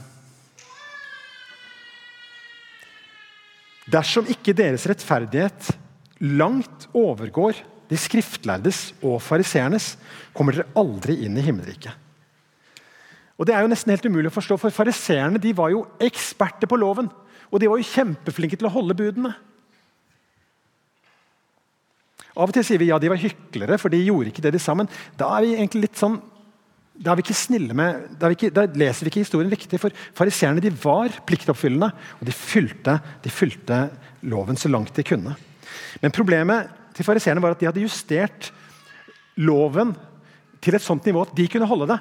Dersom 3.92 4.30
ikke 4.32 4.56
deres 4.56 4.86
rettferdighet 4.88 5.74
langt 6.24 6.88
overgår 6.96 7.58
de 7.92 8.00
skriftlærdes 8.00 8.94
og 9.04 9.20
fariseernes, 9.22 9.98
kommer 10.34 10.56
dere 10.56 10.72
aldri 10.80 11.20
inn 11.26 11.36
i 11.38 11.44
himmelriket. 11.46 11.92
Og 13.38 13.48
Det 13.48 13.56
er 13.56 13.66
jo 13.66 13.72
nesten 13.72 13.92
helt 13.92 14.06
umulig 14.06 14.30
å 14.30 14.38
forstå, 14.38 14.58
for 14.62 14.72
fariseerne 14.72 15.42
var 15.58 15.74
jo 15.74 15.88
eksperter 16.00 16.70
på 16.70 16.78
loven. 16.80 17.10
Og 17.52 17.60
de 17.60 17.68
var 17.68 17.82
jo 17.82 17.90
kjempeflinke 17.90 18.58
til 18.58 18.70
å 18.70 18.74
holde 18.74 18.96
budene. 18.96 19.34
Av 22.34 22.50
og 22.50 22.54
til 22.56 22.66
sier 22.66 22.80
vi 22.82 22.90
ja, 22.90 22.98
de 22.98 23.12
var 23.12 23.22
hyklere, 23.22 23.78
for 23.78 23.94
de 23.94 24.00
gjorde 24.02 24.32
ikke 24.32 24.42
det 24.46 24.56
de 24.56 24.62
sa. 24.62 24.74
Men 24.78 24.90
da 25.20 25.28
er 25.36 25.46
vi 25.46 25.58
egentlig 25.58 25.84
litt 25.88 26.00
sånn 26.00 26.22
da 26.94 27.16
med, 27.18 28.04
da, 28.22 28.30
ikke, 28.30 28.52
da 28.54 28.68
leser 28.70 29.06
vi 29.06 29.10
ikke 29.10 29.24
historien 29.24 29.50
riktig. 29.50 29.80
For 29.82 29.94
fariseerne 30.14 30.62
var 30.78 31.16
pliktoppfyllende, 31.26 31.90
og 32.20 32.28
de 32.28 32.36
fylte, 32.36 33.00
de 33.24 33.30
fylte, 33.34 33.90
loven 34.30 34.56
så 34.56 34.70
langt 34.70 34.94
de 34.96 35.04
kunne. 35.04 35.34
Men 36.02 36.14
problemet 36.14 36.70
til 36.94 37.06
fariseerne 37.06 37.42
var 37.42 37.56
at 37.56 37.60
de 37.60 37.68
hadde 37.68 37.84
justert 37.84 38.52
loven 39.42 39.96
til 40.62 40.78
et 40.78 40.86
sånt 40.86 41.06
nivå 41.10 41.26
at 41.26 41.34
de 41.36 41.48
kunne 41.50 41.68
holde 41.68 41.90
det. 41.90 42.00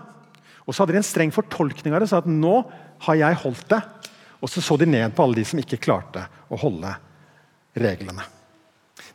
Og 0.67 0.75
så 0.75 0.83
hadde 0.83 0.95
de 0.95 1.01
en 1.01 1.09
streng 1.09 1.33
fortolkning 1.35 1.95
av 1.97 2.05
det, 2.05 2.11
så 2.13 2.21
at 2.21 2.29
nå 2.29 2.61
har 3.09 3.19
jeg 3.19 3.41
holdt 3.43 3.67
det. 3.73 3.81
Og 4.43 4.51
så 4.51 4.63
så 4.63 4.77
de 4.79 4.87
ned 4.91 5.17
på 5.17 5.25
alle 5.25 5.41
de 5.41 5.47
som 5.49 5.61
ikke 5.63 5.81
klarte 5.83 6.27
å 6.53 6.59
holde 6.61 6.93
reglene. 7.79 8.27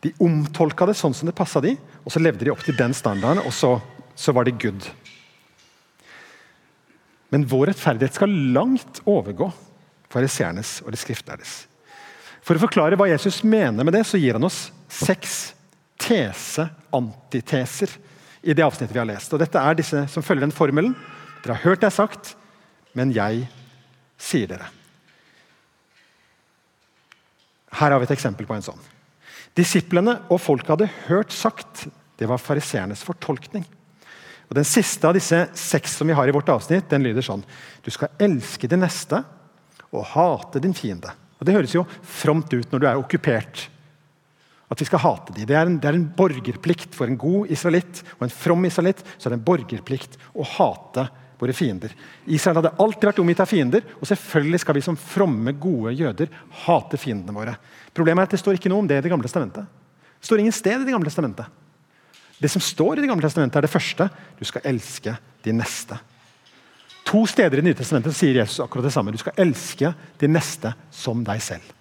De 0.03 0.13
omtolka 0.23 0.87
det 0.89 0.97
sånn 0.97 1.15
som 1.15 1.29
det 1.29 1.37
passa 1.37 1.61
de, 1.63 1.75
og 2.03 2.13
så 2.13 2.21
levde 2.21 2.45
de 2.47 2.53
opp 2.53 2.65
til 2.65 2.75
den 2.77 2.95
standarden, 2.97 3.45
og 3.45 3.53
så, 3.55 3.77
så 4.17 4.33
var 4.35 4.47
det 4.47 4.57
good. 4.61 4.89
Men 7.33 7.47
vår 7.47 7.71
rettferdighet 7.71 8.15
skal 8.15 8.35
langt 8.55 9.01
overgå 9.05 9.49
fariseernes 10.11 10.79
og 10.85 10.93
de 10.93 10.99
skriftlærdes. 10.99 11.65
For 12.45 12.55
å 12.55 12.63
forklare 12.63 12.95
hva 12.99 13.09
Jesus 13.09 13.41
mener 13.43 13.83
med 13.83 13.97
det, 13.97 14.05
så 14.07 14.19
gir 14.19 14.37
han 14.37 14.47
oss 14.47 14.69
seks 14.87 15.51
tese-antiteser 15.99 17.91
i 18.47 18.55
det 18.55 18.63
avsnittet 18.63 18.95
vi 18.95 19.01
har 19.01 19.09
lest. 19.09 19.33
Og 19.35 19.41
Dette 19.41 19.59
er 19.59 19.75
disse 19.75 20.05
som 20.11 20.23
følger 20.23 20.45
den 20.45 20.55
formelen. 20.55 20.95
Dere 21.43 21.57
har 21.57 21.65
hørt 21.65 21.83
det 21.83 21.91
sagt, 21.91 22.35
men 22.95 23.11
jeg 23.15 23.43
sier 24.17 24.47
dere. 24.47 24.69
Her 27.77 27.91
har 27.91 27.99
vi 27.99 28.07
et 28.07 28.15
eksempel 28.15 28.47
på 28.47 28.55
en 28.55 28.65
sånn. 28.65 28.79
Disiplene 29.57 30.21
og 30.31 30.39
folket 30.41 30.71
hadde 30.75 30.93
hørt 31.09 31.35
sagt. 31.35 31.87
Det 32.17 32.29
var 32.29 32.41
fariseernes 32.41 33.03
fortolkning. 33.05 33.65
Og 34.47 34.55
Den 34.55 34.67
siste 34.67 35.07
av 35.07 35.15
disse 35.17 35.41
seks 35.57 35.97
som 35.99 36.07
vi 36.07 36.15
har 36.15 36.27
i 36.27 36.35
vårt 36.35 36.49
avsnitt, 36.49 36.87
den 36.89 37.03
lyder 37.03 37.25
sånn 37.25 37.43
Du 37.83 37.91
skal 37.91 38.13
elske 38.19 38.69
din 38.69 38.83
neste 38.83 39.23
og 39.91 40.05
hate 40.13 40.61
din 40.63 40.75
fiende. 40.75 41.11
Og 41.39 41.45
Det 41.45 41.55
høres 41.55 41.75
jo 41.75 41.85
fromt 42.01 42.51
ut 42.53 42.71
når 42.71 42.79
du 42.79 42.87
er 42.87 42.99
okkupert. 42.99 43.67
At 44.67 44.81
vi 44.81 44.87
skal 44.87 44.99
hate 44.99 45.33
dem. 45.33 45.45
Det 45.47 45.55
er 45.55 45.67
en, 45.67 45.77
det 45.79 45.87
er 45.87 45.95
en 45.95 46.09
borgerplikt 46.17 46.95
for 46.95 47.07
en 47.07 47.19
god 47.19 47.51
israelitt 47.53 48.01
og 48.17 48.25
en 48.25 48.33
from 48.33 48.65
israelitt. 48.67 49.03
så 49.17 49.27
er 49.27 49.35
det 49.35 49.39
en 49.39 49.47
borgerplikt 49.47 50.17
å 50.35 50.43
hate 50.43 51.07
våre 51.39 51.53
fiender. 51.53 51.93
Israel 52.25 52.59
hadde 52.59 52.73
alltid 52.81 53.07
vært 53.11 53.21
omgitt 53.21 53.43
av 53.43 53.49
fiender, 53.49 53.85
og 54.01 54.09
selvfølgelig 54.09 54.59
skal 54.63 54.75
vi 54.75 54.83
som 54.83 54.97
fromme, 54.97 55.53
gode 55.53 55.93
jøder 55.95 56.31
hate 56.65 56.99
fiendene 56.99 57.35
våre. 57.35 57.53
Problemet 57.93 58.25
er 58.25 58.29
at 58.31 58.35
Det 58.35 58.41
står 58.41 58.57
ikke 58.57 58.71
noe 58.73 58.83
om 58.83 58.89
det 58.89 58.97
i 58.97 59.05
Det 59.05 59.11
gamle 59.13 59.27
testamentet. 59.27 59.69
Det 60.17 60.27
står 60.27 60.41
ingen 60.41 60.55
sted 60.55 60.81
i 60.81 60.85
Det 60.85 60.95
gamle 60.95 61.07
testamentet. 61.07 61.45
Det 62.37 62.49
som 62.49 62.61
står 62.61 62.97
i 62.97 63.01
Det 63.01 63.07
gamle 63.09 63.25
testamentet, 63.25 63.57
er 63.57 63.65
det 63.65 63.73
første. 63.73 64.09
Du 64.37 64.45
skal 64.45 64.65
elske 64.69 65.15
de 65.43 65.53
neste. 65.53 65.97
To 67.07 67.25
steder 67.25 67.57
i 67.57 67.61
Det 67.61 67.69
nye 67.69 67.77
testamentet 67.77 68.15
sier 68.15 68.35
Jesus 68.35 68.59
akkurat 68.59 68.85
det 68.85 68.93
samme. 68.93 69.11
Du 69.11 69.17
skal 69.17 69.37
elske 69.37 69.93
de 70.19 70.27
neste 70.27 70.73
som 70.91 71.23
deg 71.25 71.41
selv. 71.41 71.73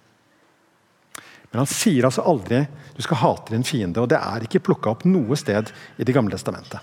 Men 1.51 1.63
han 1.63 1.69
sier 1.69 2.05
altså 2.07 2.25
aldri 2.27 2.65
du 2.95 3.01
skal 3.05 3.21
hate 3.21 3.53
din 3.53 3.63
fiende. 3.63 4.01
og 4.01 4.09
Det 4.09 4.17
er 4.17 4.45
ikke 4.47 4.63
plukka 4.63 4.91
opp 4.95 5.05
noe 5.05 5.37
sted 5.37 5.69
i 5.97 6.03
Det 6.03 6.15
gamle 6.15 6.33
testamentet. 6.33 6.79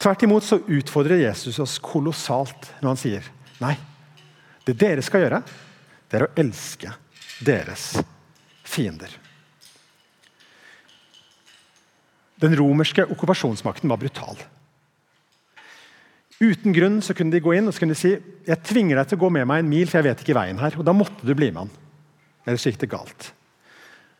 Tvert 0.00 0.22
imot 0.22 0.44
så 0.44 0.58
utfordrer 0.64 1.20
Jesus 1.20 1.58
oss 1.60 1.78
kolossalt 1.78 2.72
når 2.80 2.88
han 2.88 3.00
sier 3.00 3.26
nei. 3.60 3.74
Det 4.64 4.78
dere 4.80 5.04
skal 5.04 5.26
gjøre, 5.26 5.42
det 6.08 6.16
er 6.16 6.24
å 6.24 6.32
elske 6.40 6.92
deres 7.44 7.92
fiender. 8.64 9.12
Den 12.40 12.56
romerske 12.56 13.04
okkupasjonsmakten 13.04 13.90
var 13.90 14.00
brutal. 14.00 14.38
Uten 16.40 16.72
grunn 16.72 17.02
så 17.04 17.12
kunne 17.12 17.34
de 17.34 17.42
gå 17.44 17.52
inn 17.52 17.68
og 17.68 17.74
så 17.76 17.82
kunne 17.82 17.92
de 17.92 18.00
si 18.00 18.14
jeg 18.16 18.64
tvinger 18.64 18.96
deg 18.96 19.10
til 19.10 19.18
å 19.18 19.22
gå 19.26 19.28
med 19.36 19.44
meg 19.48 19.60
en 19.60 19.68
mil, 19.68 19.84
for 19.90 20.00
jeg 20.00 20.08
vet 20.08 20.22
ikke 20.24 20.38
veien 20.38 20.60
her. 20.60 20.78
Og 20.80 20.86
Da 20.88 20.94
måtte 20.96 21.26
du 21.26 21.34
bli 21.36 21.50
med 21.52 21.66
han. 21.66 21.74
Ellers 22.48 22.64
gikk 22.64 22.80
det 22.80 22.88
galt. 22.94 23.28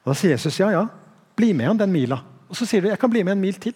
Og 0.04 0.12
Da 0.12 0.18
sier 0.20 0.36
Jesus 0.36 0.60
ja, 0.60 0.68
ja, 0.74 0.84
bli 1.36 1.54
med 1.56 1.72
han 1.72 1.80
den 1.80 1.94
mila. 1.94 2.20
Og 2.50 2.58
så 2.58 2.68
sier 2.68 2.84
du 2.84 2.90
jeg 2.90 3.00
kan 3.00 3.12
bli 3.12 3.24
med 3.24 3.38
en 3.38 3.42
mil 3.42 3.56
til. 3.56 3.74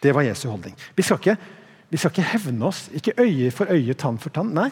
Det 0.00 0.14
var 0.14 0.24
Jesu 0.24 0.48
holdning. 0.48 0.76
Vi 0.96 1.04
skal 1.04 1.20
ikke, 1.20 1.36
vi 1.90 2.00
skal 2.00 2.14
ikke 2.14 2.30
hevne 2.32 2.68
oss. 2.70 2.86
Ikke 2.94 3.16
øye 3.20 3.52
for 3.52 3.68
øye, 3.68 3.96
tann 3.98 4.20
for 4.22 4.32
tann. 4.32 4.54
Nei. 4.56 4.70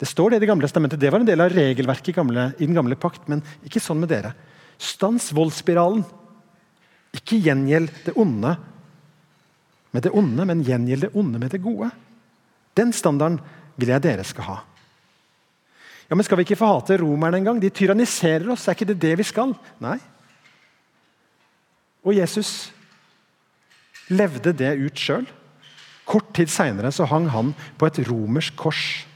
Det 0.00 0.08
står 0.08 0.30
det 0.30 0.36
i 0.38 0.44
Det 0.46 0.48
gamle 0.48 0.66
testamentet. 0.66 1.00
Det 1.00 1.12
var 1.12 1.20
en 1.20 1.28
del 1.28 1.42
av 1.44 1.52
regelverket 1.52 2.08
i, 2.08 2.16
gamle, 2.16 2.52
i 2.58 2.66
den 2.66 2.74
gamle 2.76 2.96
pakt, 2.96 3.28
men 3.28 3.44
ikke 3.66 3.82
sånn 3.82 4.00
med 4.00 4.10
dere. 4.14 4.32
Stans 4.78 5.28
voldsspiralen. 5.34 6.04
Ikke 7.14 7.38
gjengjeld 7.42 7.92
det 8.06 8.16
onde 8.18 8.56
med 9.94 10.02
det 10.02 10.10
onde, 10.10 10.42
men 10.42 10.64
gjengjeld 10.66 11.06
det 11.06 11.12
onde 11.14 11.38
med 11.38 11.52
det 11.54 11.60
gode. 11.62 11.86
Den 12.74 12.90
standarden 12.90 13.38
vil 13.78 13.92
jeg 13.92 14.02
dere 14.02 14.24
skal 14.26 14.48
ha. 14.48 14.56
Ja, 16.08 16.16
men 16.16 16.24
Skal 16.26 16.40
vi 16.40 16.44
ikke 16.48 16.58
få 16.58 16.72
hate 16.72 16.98
romerne 16.98 17.38
engang? 17.38 17.60
De 17.62 17.70
tyranniserer 17.70 18.50
oss. 18.50 18.66
Er 18.68 18.74
ikke 18.74 18.90
det 18.90 18.98
det 19.00 19.14
vi 19.22 19.26
skal? 19.26 19.54
Nei. 19.80 19.96
Og 22.04 22.18
Jesus 22.18 22.72
levde 24.12 24.52
det 24.52 24.74
ut 24.82 24.98
sjøl. 24.98 25.24
Kort 26.04 26.34
tid 26.36 26.50
seinere 26.52 26.90
hang 27.08 27.30
han 27.32 27.54
på 27.78 27.86
et 27.86 28.02
romersk 28.08 28.56
kors. 28.56 29.06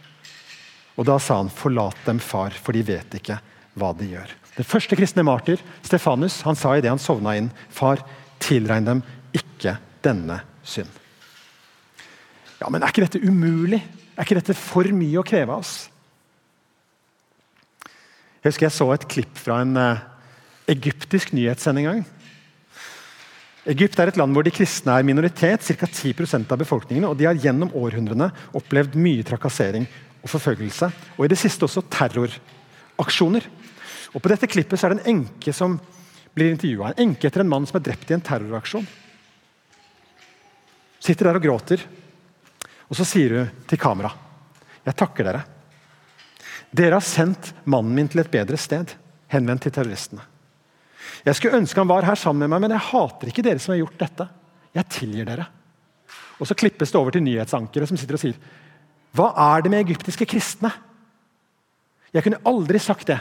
Og 0.96 1.04
Da 1.06 1.18
sa 1.18 1.36
han, 1.36 1.50
'Forlat 1.50 1.96
dem, 2.06 2.18
far, 2.18 2.50
for 2.50 2.72
de 2.72 2.82
vet 2.82 3.14
ikke 3.14 3.38
hva 3.76 3.92
de 3.96 4.06
gjør'. 4.06 4.47
Den 4.58 4.66
første 4.66 4.96
kristne 4.98 5.22
martyr, 5.22 5.60
Stefanus, 5.86 6.40
han 6.42 6.58
sa 6.58 6.74
idet 6.74 6.90
han 6.90 6.98
sovna 6.98 7.36
inn, 7.38 7.52
'Far, 7.70 8.02
tilregn 8.42 8.88
dem 8.88 9.02
ikke 9.32 9.76
denne 10.02 10.40
synd'. 10.64 10.98
Ja, 12.60 12.68
Men 12.68 12.82
er 12.82 12.90
ikke 12.90 13.06
dette 13.06 13.22
umulig? 13.22 13.84
Er 14.16 14.26
ikke 14.26 14.40
dette 14.40 14.54
for 14.54 14.82
mye 14.82 15.20
å 15.20 15.26
kreve 15.26 15.54
av 15.54 15.62
oss? 15.62 15.88
Jeg 18.42 18.50
husker 18.50 18.66
jeg 18.66 18.74
så 18.74 18.92
et 18.92 19.08
klipp 19.08 19.38
fra 19.38 19.60
en 19.62 19.76
uh, 19.76 20.02
egyptisk 20.66 21.32
nyhetssending 21.32 21.86
en 21.86 22.00
gang. 22.00 22.06
Egypt 23.68 23.98
er 24.00 24.10
et 24.10 24.16
land 24.16 24.32
hvor 24.32 24.46
de 24.46 24.54
kristne 24.54 24.94
er 24.96 25.06
minoritet, 25.06 25.62
ca. 25.62 25.86
10% 25.86 26.50
av 26.50 26.58
befolkningen. 26.58 27.04
og 27.04 27.18
De 27.18 27.26
har 27.28 27.38
gjennom 27.38 27.70
århundrene 27.76 28.30
opplevd 28.56 28.96
mye 28.96 29.26
trakassering 29.26 29.86
og 30.22 30.30
forfølgelse. 30.32 30.90
Og 31.18 31.26
i 31.26 31.30
det 31.30 31.38
siste 31.38 31.66
også 31.66 31.84
terroraksjoner. 31.92 33.44
Og 34.14 34.22
På 34.22 34.30
dette 34.30 34.48
klippet 34.48 34.82
er 34.82 34.94
det 34.94 35.02
en 35.02 35.16
enke 35.16 35.52
som 35.52 35.76
blir 36.34 36.52
intervjua. 36.52 36.92
En 36.92 37.08
enke 37.08 37.28
etter 37.28 37.44
en 37.44 37.50
mann 37.50 37.66
som 37.68 37.78
er 37.78 37.84
drept 37.90 38.10
i 38.10 38.16
en 38.16 38.24
terroraksjon. 38.24 38.86
Sitter 41.02 41.28
der 41.28 41.38
og 41.38 41.44
gråter. 41.44 41.84
Og 42.88 42.96
så 42.96 43.04
sier 43.04 43.34
hun 43.36 43.50
til 43.68 43.80
kamera 43.80 44.10
Jeg 44.86 44.96
takker 44.96 45.26
dere. 45.28 45.42
Dere 46.72 46.96
har 46.96 47.04
sendt 47.04 47.52
mannen 47.68 47.94
min 47.96 48.08
til 48.08 48.20
et 48.22 48.30
bedre 48.32 48.56
sted, 48.60 48.90
henvendt 49.32 49.66
til 49.66 49.72
terroristene. 49.72 50.24
Jeg 51.24 51.36
skulle 51.36 51.60
ønske 51.60 51.80
han 51.80 51.88
var 51.88 52.04
her 52.04 52.16
sammen 52.16 52.44
med 52.44 52.52
meg, 52.52 52.64
men 52.64 52.74
jeg 52.76 52.88
hater 52.90 53.30
ikke 53.30 53.44
dere 53.44 53.60
som 53.60 53.72
har 53.74 53.82
gjort 53.82 54.00
dette. 54.00 54.26
Jeg 54.76 54.92
tilgir 54.92 55.28
dere. 55.28 55.46
Og 56.38 56.46
Så 56.46 56.54
klippes 56.54 56.92
det 56.92 57.00
over 57.00 57.12
til 57.12 57.24
nyhetsankere 57.24 57.88
som 57.88 57.98
sitter 57.98 58.16
og 58.16 58.22
sier 58.22 58.36
Hva 59.16 59.32
er 59.56 59.64
det 59.64 59.72
med 59.72 59.84
egyptiske 59.84 60.28
kristne? 60.28 60.70
Jeg 62.12 62.24
kunne 62.24 62.40
aldri 62.48 62.80
sagt 62.80 63.08
det 63.10 63.18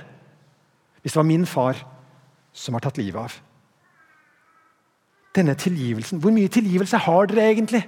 hvis 1.08 1.16
det 1.16 1.22
var 1.22 1.28
min 1.30 1.46
far 1.48 1.78
som 2.52 2.76
var 2.76 2.84
tatt 2.84 2.98
livet 3.00 3.22
av. 3.22 3.36
Denne 5.38 5.54
tilgivelsen, 5.56 6.20
Hvor 6.20 6.34
mye 6.36 6.52
tilgivelse 6.52 7.00
har 7.00 7.30
dere 7.32 7.46
egentlig? 7.54 7.80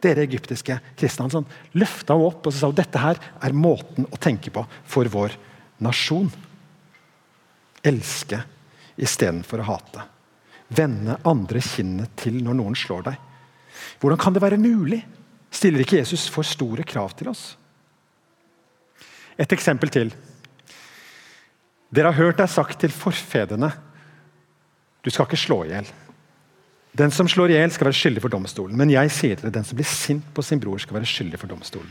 Dere 0.00 0.24
egyptiske 0.24 0.78
kristne. 0.96 1.26
Han 1.26 1.34
sånn, 1.34 1.50
løfta 1.76 2.14
henne 2.14 2.30
opp 2.30 2.48
og 2.48 2.54
sa 2.56 2.70
at 2.72 2.78
dette 2.80 3.02
her 3.02 3.20
er 3.44 3.52
måten 3.52 4.08
å 4.08 4.16
tenke 4.16 4.48
på 4.48 4.64
for 4.88 5.04
vår 5.04 5.36
nasjon. 5.84 6.32
Elske 7.84 8.40
istedenfor 8.96 9.60
å 9.60 9.68
hate. 9.68 10.08
Vende 10.72 11.20
andre 11.28 11.60
kinnet 11.60 12.16
til 12.16 12.40
når 12.40 12.56
noen 12.56 12.78
slår 12.78 13.04
deg. 13.10 13.20
Hvordan 14.00 14.24
kan 14.24 14.32
det 14.32 14.46
være 14.48 14.56
mulig? 14.56 15.04
Stiller 15.52 15.84
ikke 15.84 16.00
Jesus 16.00 16.24
for 16.32 16.40
store 16.40 16.88
krav 16.88 17.12
til 17.20 17.28
oss? 17.36 17.50
Et 19.36 19.52
eksempel 19.52 19.92
til. 19.92 20.16
Dere 21.92 22.12
har 22.12 22.18
hørt 22.18 22.40
deg 22.40 22.48
sagt 22.50 22.80
til 22.80 22.94
forfedrene 22.94 23.72
du 25.02 25.10
skal 25.10 25.26
ikke 25.26 25.40
slå 25.40 25.64
i 25.66 25.72
hjel. 25.72 25.88
Den 26.94 27.10
som 27.10 27.28
slår 27.30 27.50
i 27.50 27.56
hjel, 27.56 27.72
skal 27.72 27.88
være 27.88 27.96
skyldig 27.96 28.22
for 28.22 28.32
domstolen. 28.32 28.76
Men 28.78 28.92
jeg 28.92 29.10
sier 29.10 29.38
til 29.38 29.48
dere, 29.48 29.56
den 29.56 29.66
som 29.66 29.78
blir 29.78 29.88
sint 29.88 30.26
på 30.34 30.44
sin 30.44 30.60
bror, 30.62 30.78
skal 30.78 30.98
være 30.98 31.08
skyldig 31.08 31.40
for 31.40 31.50
domstolen. 31.50 31.88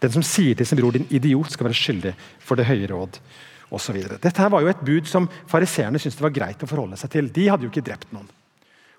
Den 0.00 0.14
som 0.14 0.24
sier 0.24 0.54
til 0.56 0.66
sin 0.66 0.78
bror 0.78 0.94
'din 0.94 1.10
idiot', 1.10 1.50
skal 1.50 1.66
være 1.66 1.74
skyldig 1.74 2.14
for 2.38 2.54
det 2.56 2.66
høye 2.66 2.86
råd. 2.86 3.18
Og 3.70 3.80
så 3.80 3.92
videre. 3.92 4.18
Dette 4.22 4.40
her 4.40 4.48
var 4.48 4.60
jo 4.62 4.68
et 4.68 4.84
bud 4.86 5.06
som 5.06 5.28
fariseerne 5.48 5.98
syntes 5.98 6.16
det 6.16 6.22
var 6.22 6.30
greit 6.30 6.62
å 6.62 6.66
forholde 6.66 6.96
seg 6.96 7.10
til. 7.10 7.28
De 7.28 7.48
hadde 7.48 7.64
jo 7.64 7.70
ikke 7.70 7.84
drept 7.90 8.12
noen. 8.12 8.28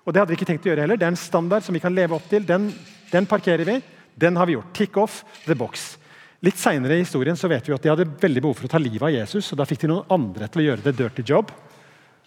Og 0.04 0.12
Det 0.12 0.20
hadde 0.20 0.28
vi 0.28 0.36
ikke 0.36 0.46
tenkt 0.46 0.66
å 0.66 0.68
gjøre 0.68 0.80
heller. 0.80 0.96
Det 0.96 1.06
er 1.06 1.14
en 1.14 1.16
standard 1.16 1.62
som 1.62 1.72
vi 1.72 1.80
kan 1.80 1.94
leve 1.94 2.14
opp 2.14 2.28
til. 2.28 2.46
Den, 2.46 2.74
den 3.10 3.26
parkerer 3.26 3.64
vi. 3.64 3.82
Den 4.14 4.36
har 4.36 4.46
vi 4.46 4.52
gjort. 4.52 4.74
Tick 4.74 4.96
off 4.96 5.24
the 5.46 5.54
box. 5.54 5.96
Litt 6.46 6.60
Senere 6.60 6.94
i 6.94 7.02
historien 7.02 7.36
så 7.38 7.48
vet 7.50 7.66
vi 7.66 7.74
at 7.74 7.82
de 7.82 7.90
hadde 7.90 8.06
veldig 8.22 8.42
behov 8.44 8.58
for 8.58 8.68
å 8.68 8.70
ta 8.70 8.78
livet 8.78 9.02
av 9.08 9.14
Jesus. 9.14 9.48
og 9.50 9.58
Da 9.58 9.66
fikk 9.66 9.82
de 9.82 9.90
noen 9.90 10.12
andre 10.14 10.46
til 10.46 10.62
å 10.62 10.66
gjøre 10.68 10.84
det 10.84 10.94
dirty 10.94 11.24
job. 11.26 11.50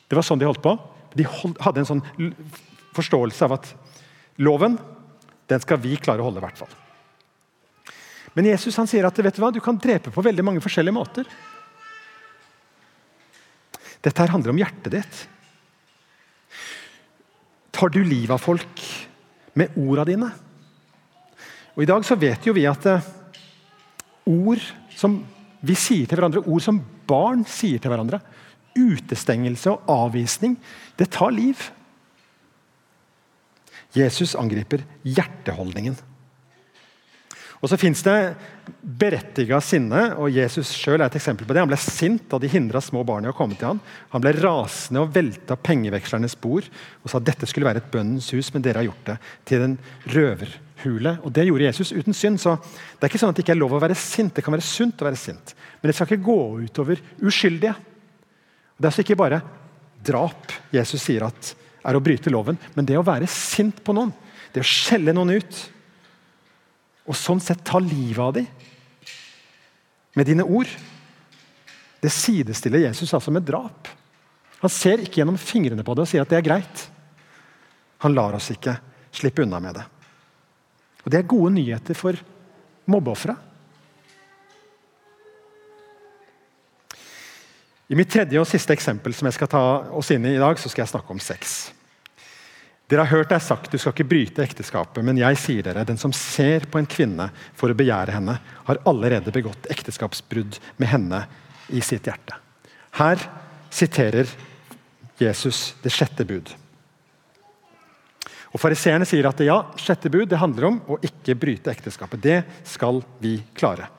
Det 0.09 0.17
var 0.17 0.25
sånn 0.27 0.41
de 0.41 0.49
holdt 0.49 0.63
på. 0.65 0.73
De 1.15 1.25
hadde 1.29 1.83
en 1.83 1.87
sånn 1.87 2.03
forståelse 2.97 3.47
av 3.47 3.55
at 3.55 3.69
loven 4.43 4.75
den 5.49 5.63
skal 5.63 5.79
vi 5.81 5.95
klare 5.97 6.21
å 6.21 6.27
holde. 6.27 6.41
I 6.41 6.45
hvert 6.47 6.59
fall. 6.59 6.73
Men 8.35 8.49
Jesus 8.51 8.77
han 8.77 8.89
sier 8.89 9.07
at 9.07 9.17
vet 9.23 9.37
du 9.37 9.41
hva, 9.41 9.53
du 9.55 9.61
kan 9.63 9.79
drepe 9.79 10.11
på 10.13 10.23
veldig 10.25 10.45
mange 10.45 10.63
forskjellige 10.63 10.97
måter. 10.97 11.29
Dette 14.03 14.23
her 14.23 14.33
handler 14.33 14.53
om 14.53 14.59
hjertet 14.59 14.93
ditt. 14.93 15.21
Tar 17.75 17.91
du 17.93 18.01
livet 18.03 18.35
av 18.35 18.43
folk 18.43 18.83
med 19.59 19.79
orda 19.79 20.05
dine? 20.07 20.29
Og 21.75 21.85
I 21.85 21.89
dag 21.89 22.03
så 22.03 22.19
vet 22.19 22.43
jo 22.47 22.53
vi 22.55 22.65
at 22.67 22.85
eh, 22.91 23.09
ord 24.29 24.63
som 24.95 25.19
vi 25.65 25.75
sier 25.75 26.07
til 26.07 26.19
hverandre, 26.19 26.45
ord 26.45 26.63
som 26.63 26.79
barn 27.09 27.43
sier 27.49 27.81
til 27.81 27.91
hverandre, 27.91 28.21
utestengelse 28.77 29.73
og 29.73 29.89
avvisning, 29.91 30.55
det 30.99 31.09
tar 31.15 31.33
liv. 31.35 31.59
Jesus 33.95 34.37
angriper 34.37 34.85
hjerteholdningen. 35.03 35.97
Og 37.59 37.67
så 37.67 37.75
fins 37.79 37.99
det 38.05 38.15
berettiga 38.79 39.57
sinne, 39.63 40.13
og 40.15 40.31
Jesus 40.31 40.69
selv 40.71 41.01
er 41.01 41.09
et 41.09 41.17
eksempel 41.19 41.47
på 41.47 41.51
det. 41.51 41.59
Han 41.65 41.71
ble 41.71 41.79
sint 41.81 42.29
da 42.31 42.39
de 42.39 42.51
hindra 42.51 42.79
små 42.83 43.01
barn 43.07 43.27
i 43.27 43.31
å 43.31 43.35
komme 43.35 43.57
til 43.59 43.73
ham. 43.73 43.81
Han 44.13 44.23
ble 44.23 44.31
rasende 44.37 45.03
og 45.03 45.11
velta 45.15 45.57
pengevekslernes 45.59 46.37
bord 46.39 46.69
og 47.03 47.11
sa 47.11 47.19
at 47.19 47.27
dette 47.27 47.49
skulle 47.49 47.67
være 47.67 47.83
et 47.83 47.91
bønnens 47.91 48.31
hus, 48.31 48.53
men 48.53 48.63
dere 48.63 48.79
har 48.79 48.87
gjort 48.87 49.11
det 49.11 49.17
til 49.51 49.65
en 49.65 49.75
røverhule. 50.79 51.19
Og 51.23 51.31
Det 51.31 51.45
gjorde 51.45 51.63
Jesus 51.63 51.91
uten 51.91 52.13
synd. 52.13 52.39
Så 52.39 52.55
det 52.59 53.03
er 53.03 53.09
ikke 53.09 53.19
sånn 53.19 53.29
at 53.29 53.35
det 53.35 53.43
ikke 53.43 53.55
er 53.55 53.61
lov 53.61 53.73
å 53.73 53.81
være 53.81 53.95
sint. 53.95 54.33
Det 54.35 54.43
kan 54.43 54.53
være 54.53 54.65
sunt 54.65 55.01
å 55.01 55.05
være 55.05 55.19
sint, 55.19 55.55
men 55.81 55.89
det 55.89 55.95
skal 55.95 56.07
ikke 56.07 56.25
gå 56.25 56.39
utover 56.65 57.01
uskyldige. 57.21 57.75
Det 58.77 58.85
er 58.85 58.91
altså 58.91 59.03
ikke 59.03 59.19
bare 59.19 59.41
drap 59.99 60.53
Jesus 60.71 61.03
sier 61.03 61.25
at 61.27 61.55
er 61.83 61.95
å 61.95 62.03
bryte 62.03 62.31
loven, 62.31 62.57
men 62.75 62.85
det 62.85 62.97
å 62.99 63.03
være 63.03 63.27
sint 63.27 63.83
på 63.83 63.93
noen. 63.95 64.11
Det 64.53 64.61
å 64.61 64.67
skjelle 64.67 65.13
noen 65.15 65.37
ut. 65.39 65.59
Og 67.09 67.17
sånn 67.17 67.41
sett 67.41 67.63
ta 67.65 67.79
livet 67.79 68.23
av 68.23 68.33
dem 68.35 68.47
med 70.15 70.27
dine 70.27 70.43
ord. 70.43 70.69
Det 71.99 72.11
sidestiller 72.11 72.85
Jesus 72.87 73.13
altså 73.13 73.31
med 73.31 73.45
drap. 73.47 73.87
Han 74.59 74.71
ser 74.71 75.03
ikke 75.03 75.21
gjennom 75.21 75.39
fingrene 75.39 75.83
på 75.83 75.95
det 75.95 76.03
og 76.03 76.09
sier 76.11 76.23
at 76.23 76.31
det 76.31 76.39
er 76.39 76.45
greit. 76.45 76.83
Han 78.03 78.15
lar 78.15 78.35
oss 78.35 78.51
ikke 78.51 78.75
slippe 79.15 79.43
unna 79.43 79.59
med 79.63 79.79
det. 79.79 79.85
Og 81.05 81.11
Det 81.11 81.19
er 81.19 81.31
gode 81.31 81.53
nyheter 81.55 81.97
for 81.97 82.17
mobbeofra. 82.89 83.35
I 87.89 87.97
mitt 87.97 88.11
tredje 88.13 88.37
og 88.37 88.45
siste 88.45 88.75
eksempel 88.75 89.15
som 89.17 89.25
jeg 89.25 89.37
skal 89.39 89.49
ta 89.49 89.63
oss 89.97 90.11
inn 90.13 90.27
i 90.29 90.35
i 90.35 90.41
dag, 90.41 90.59
så 90.61 90.69
skal 90.69 90.83
jeg 90.83 90.91
snakke 90.91 91.15
om 91.15 91.21
sex. 91.23 91.71
Dere 92.89 93.05
har 93.05 93.19
hørt 93.19 93.29
deg 93.29 93.41
sagt 93.41 93.71
du 93.73 93.77
skal 93.77 93.93
ikke 93.93 94.09
bryte 94.09 94.43
ekteskapet, 94.45 95.01
men 95.05 95.17
jeg 95.17 95.37
sier 95.41 95.65
dere, 95.65 95.85
den 95.85 95.97
som 96.01 96.13
ser 96.13 96.65
på 96.69 96.81
en 96.81 96.89
kvinne 96.89 97.29
for 97.57 97.69
å 97.69 97.77
begjære 97.77 98.15
henne, 98.17 98.37
har 98.65 98.81
allerede 98.89 99.33
begått 99.33 99.69
ekteskapsbrudd 99.73 100.57
med 100.77 100.89
henne 100.89 101.23
i 101.73 101.81
sitt 101.85 102.09
hjerte. 102.09 102.37
Her 102.97 103.21
siterer 103.73 104.29
Jesus 105.21 105.75
det 105.83 105.93
sjette 105.93 106.25
bud. 106.25 106.49
Og 108.49 108.61
Fariseerne 108.61 109.05
sier 109.05 109.27
at 109.29 109.41
ja, 109.45 109.59
sjette 109.77 110.09
bud 110.11 110.29
det 110.31 110.39
handler 110.41 110.69
om 110.71 110.79
å 110.89 110.97
ikke 111.05 111.37
bryte 111.37 111.71
ekteskapet. 111.71 112.21
Det 112.21 112.39
skal 112.67 113.01
vi 113.21 113.37
klare. 113.57 113.89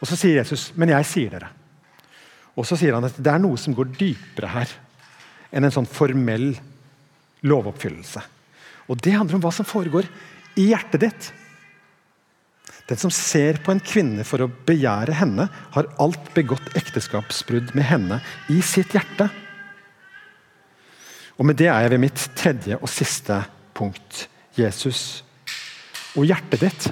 Og 0.00 0.08
Så 0.08 0.18
sier 0.20 0.42
Jesus, 0.42 0.72
men 0.76 0.92
jeg 0.92 1.08
sier 1.08 1.32
dere. 1.32 1.48
Og 2.54 2.66
så 2.68 2.76
sier 2.78 2.94
han 2.94 3.06
at 3.06 3.16
det 3.16 3.30
er 3.32 3.40
noe 3.42 3.58
som 3.58 3.74
går 3.74 3.94
dypere 3.96 4.50
her 4.52 4.74
enn 5.54 5.64
en 5.64 5.74
sånn 5.74 5.88
formell 5.88 6.52
lovoppfyllelse. 7.46 8.20
Og 8.90 9.00
Det 9.00 9.14
handler 9.16 9.38
om 9.38 9.44
hva 9.46 9.52
som 9.54 9.66
foregår 9.66 10.08
i 10.60 10.68
hjertet 10.72 11.06
ditt. 11.06 11.30
Den 12.90 13.00
som 13.00 13.12
ser 13.14 13.62
på 13.64 13.72
en 13.72 13.80
kvinne 13.80 14.26
for 14.28 14.44
å 14.44 14.50
begjære 14.68 15.16
henne, 15.16 15.48
har 15.48 15.88
alt 16.02 16.28
begått 16.36 16.74
ekteskapsbrudd 16.76 17.72
med 17.76 17.88
henne 17.88 18.20
i 18.52 18.60
sitt 18.60 18.92
hjerte. 18.92 19.30
Og 21.38 21.46
Med 21.46 21.58
det 21.58 21.66
er 21.66 21.80
jeg 21.80 21.90
ved 21.90 21.98
mitt 21.98 22.30
tredje 22.36 22.78
og 22.78 22.88
siste 22.88 23.42
punkt. 23.74 24.28
Jesus 24.58 25.24
og 26.14 26.28
hjertet 26.28 26.62
ditt. 26.62 26.90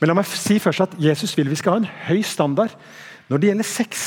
Men 0.00 0.12
la 0.12 0.16
meg 0.16 0.28
si 0.30 0.58
først 0.62 0.86
at 0.86 0.98
Jesus 1.02 1.34
vil 1.36 1.50
vi 1.50 1.58
skal 1.58 1.74
ha 1.74 1.80
en 1.82 1.94
høy 2.08 2.22
standard 2.24 2.76
når 3.28 3.40
det 3.40 3.50
gjelder 3.50 3.68
sex. 3.68 4.04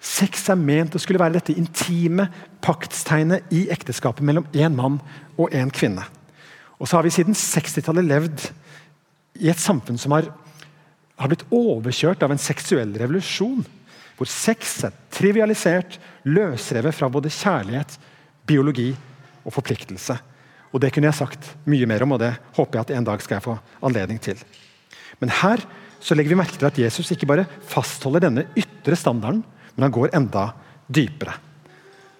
Sex 0.00 0.48
er 0.50 0.58
ment 0.58 0.96
å 0.96 1.00
skulle 1.02 1.20
være 1.20 1.38
dette 1.38 1.54
intime 1.56 2.26
paktstegnet 2.64 3.52
i 3.54 3.66
ekteskapet 3.72 4.24
mellom 4.26 4.48
én 4.52 4.76
mann 4.76 4.98
og 5.36 5.54
én 5.56 5.72
kvinne. 5.72 6.04
Og 6.80 6.88
så 6.88 6.96
har 6.96 7.04
vi 7.04 7.12
siden 7.12 7.36
60-tallet 7.36 8.06
levd 8.08 8.46
i 9.40 9.50
et 9.52 9.60
samfunn 9.60 10.00
som 10.00 10.14
har, 10.16 10.30
har, 11.20 11.28
blitt 11.28 11.44
overkjørt 11.52 12.24
av 12.24 12.32
en 12.32 12.40
seksuell 12.40 12.94
revolusjon. 12.98 13.62
Hvor 14.20 14.28
sex 14.28 14.82
er 14.84 14.96
trivialisert, 15.08 15.94
løsrevet 16.28 16.92
fra 16.92 17.08
både 17.08 17.32
kjærlighet, 17.32 17.94
biologi 18.44 18.90
og 19.46 19.54
forpliktelse. 19.54 20.18
Og 20.70 20.80
Det 20.80 20.92
kunne 20.92 21.08
jeg 21.08 21.16
sagt 21.16 21.54
mye 21.64 21.86
mer 21.88 22.04
om, 22.04 22.12
og 22.12 22.20
det 22.20 22.34
håper 22.54 22.76
jeg 22.76 22.84
at 22.84 22.90
en 22.98 23.06
dag 23.08 23.22
skal 23.24 23.38
jeg 23.38 23.46
få 23.48 23.56
anledning 23.82 24.20
til. 24.20 24.36
Men 25.20 25.32
her 25.40 25.64
så 26.00 26.14
legger 26.14 26.34
vi 26.34 26.40
merke 26.42 26.58
til 26.58 26.68
at 26.68 26.78
Jesus 26.78 27.10
ikke 27.12 27.26
bare 27.26 27.46
fastholder 27.64 28.26
denne 28.26 28.44
ytre 28.56 28.96
standarden, 28.96 29.40
men 29.74 29.86
han 29.88 29.94
går 29.96 30.12
enda 30.16 30.50
dypere. 30.86 31.34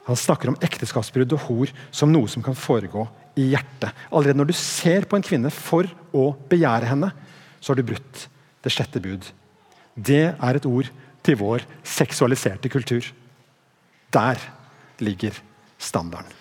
Han 0.09 0.17
snakker 0.17 0.51
om 0.51 0.59
ekteskapsbrudd 0.65 1.37
og 1.37 1.45
hor 1.47 1.73
som 1.93 2.11
noe 2.11 2.29
som 2.33 2.43
kan 2.43 2.57
foregå 2.57 3.05
i 3.37 3.51
hjertet. 3.53 3.93
Allerede 4.11 4.41
når 4.41 4.51
du 4.51 4.57
ser 4.57 5.05
på 5.05 5.21
en 5.21 5.27
kvinne 5.27 5.53
for 5.55 5.85
å 6.17 6.31
begjære 6.51 6.89
henne, 6.91 7.13
så 7.61 7.71
har 7.71 7.79
du 7.79 7.87
brutt 7.93 8.25
det 8.65 8.73
sjette 8.73 9.05
bud. 9.05 9.29
Det 9.95 10.33
er 10.33 10.57
et 10.57 10.67
ord 10.67 10.89
til 11.23 11.39
vår 11.41 11.65
seksualiserte 11.85 12.71
kultur. 12.73 13.05
Der 14.13 14.41
ligger 15.01 15.37
standarden. 15.79 16.33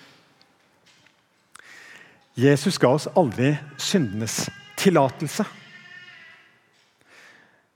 Jesus 2.39 2.79
ga 2.79 2.93
oss 2.95 3.09
aldri 3.19 3.51
syndenes 3.77 4.45
tillatelse. 4.79 5.43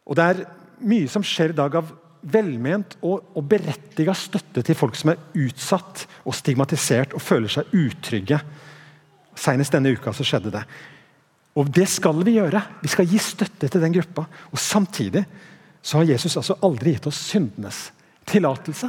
Og 0.08 0.16
Det 0.16 0.24
er 0.24 0.46
mye 0.84 1.10
som 1.12 1.24
skjer 1.24 1.52
i 1.54 1.58
dag 1.58 1.76
av 1.80 1.92
velment 2.24 2.96
og, 3.04 3.36
og 3.36 3.48
berettiga 3.48 4.16
støtte 4.16 4.64
til 4.64 4.78
folk 4.80 4.96
som 4.96 5.12
er 5.12 5.22
utsatt 5.36 6.06
og 6.24 6.36
stigmatisert 6.36 7.16
og 7.16 7.24
føler 7.24 7.52
seg 7.52 7.72
utrygge. 7.76 8.40
Senest 9.36 9.76
denne 9.76 9.92
uka 9.92 10.14
så 10.16 10.26
skjedde 10.28 10.54
det. 10.54 10.64
Og 11.60 11.70
Det 11.70 11.86
skal 11.90 12.24
vi 12.26 12.38
gjøre. 12.38 12.62
Vi 12.82 12.92
skal 12.92 13.10
gi 13.10 13.20
støtte 13.22 13.68
til 13.68 13.84
den 13.84 13.94
gruppa. 13.94 14.26
Og 14.52 14.60
Samtidig 14.60 15.26
så 15.84 16.00
har 16.00 16.08
Jesus 16.08 16.38
altså 16.40 16.56
aldri 16.64 16.96
gitt 16.96 17.08
oss 17.10 17.20
syndenes 17.28 17.90
tillatelse. 18.30 18.88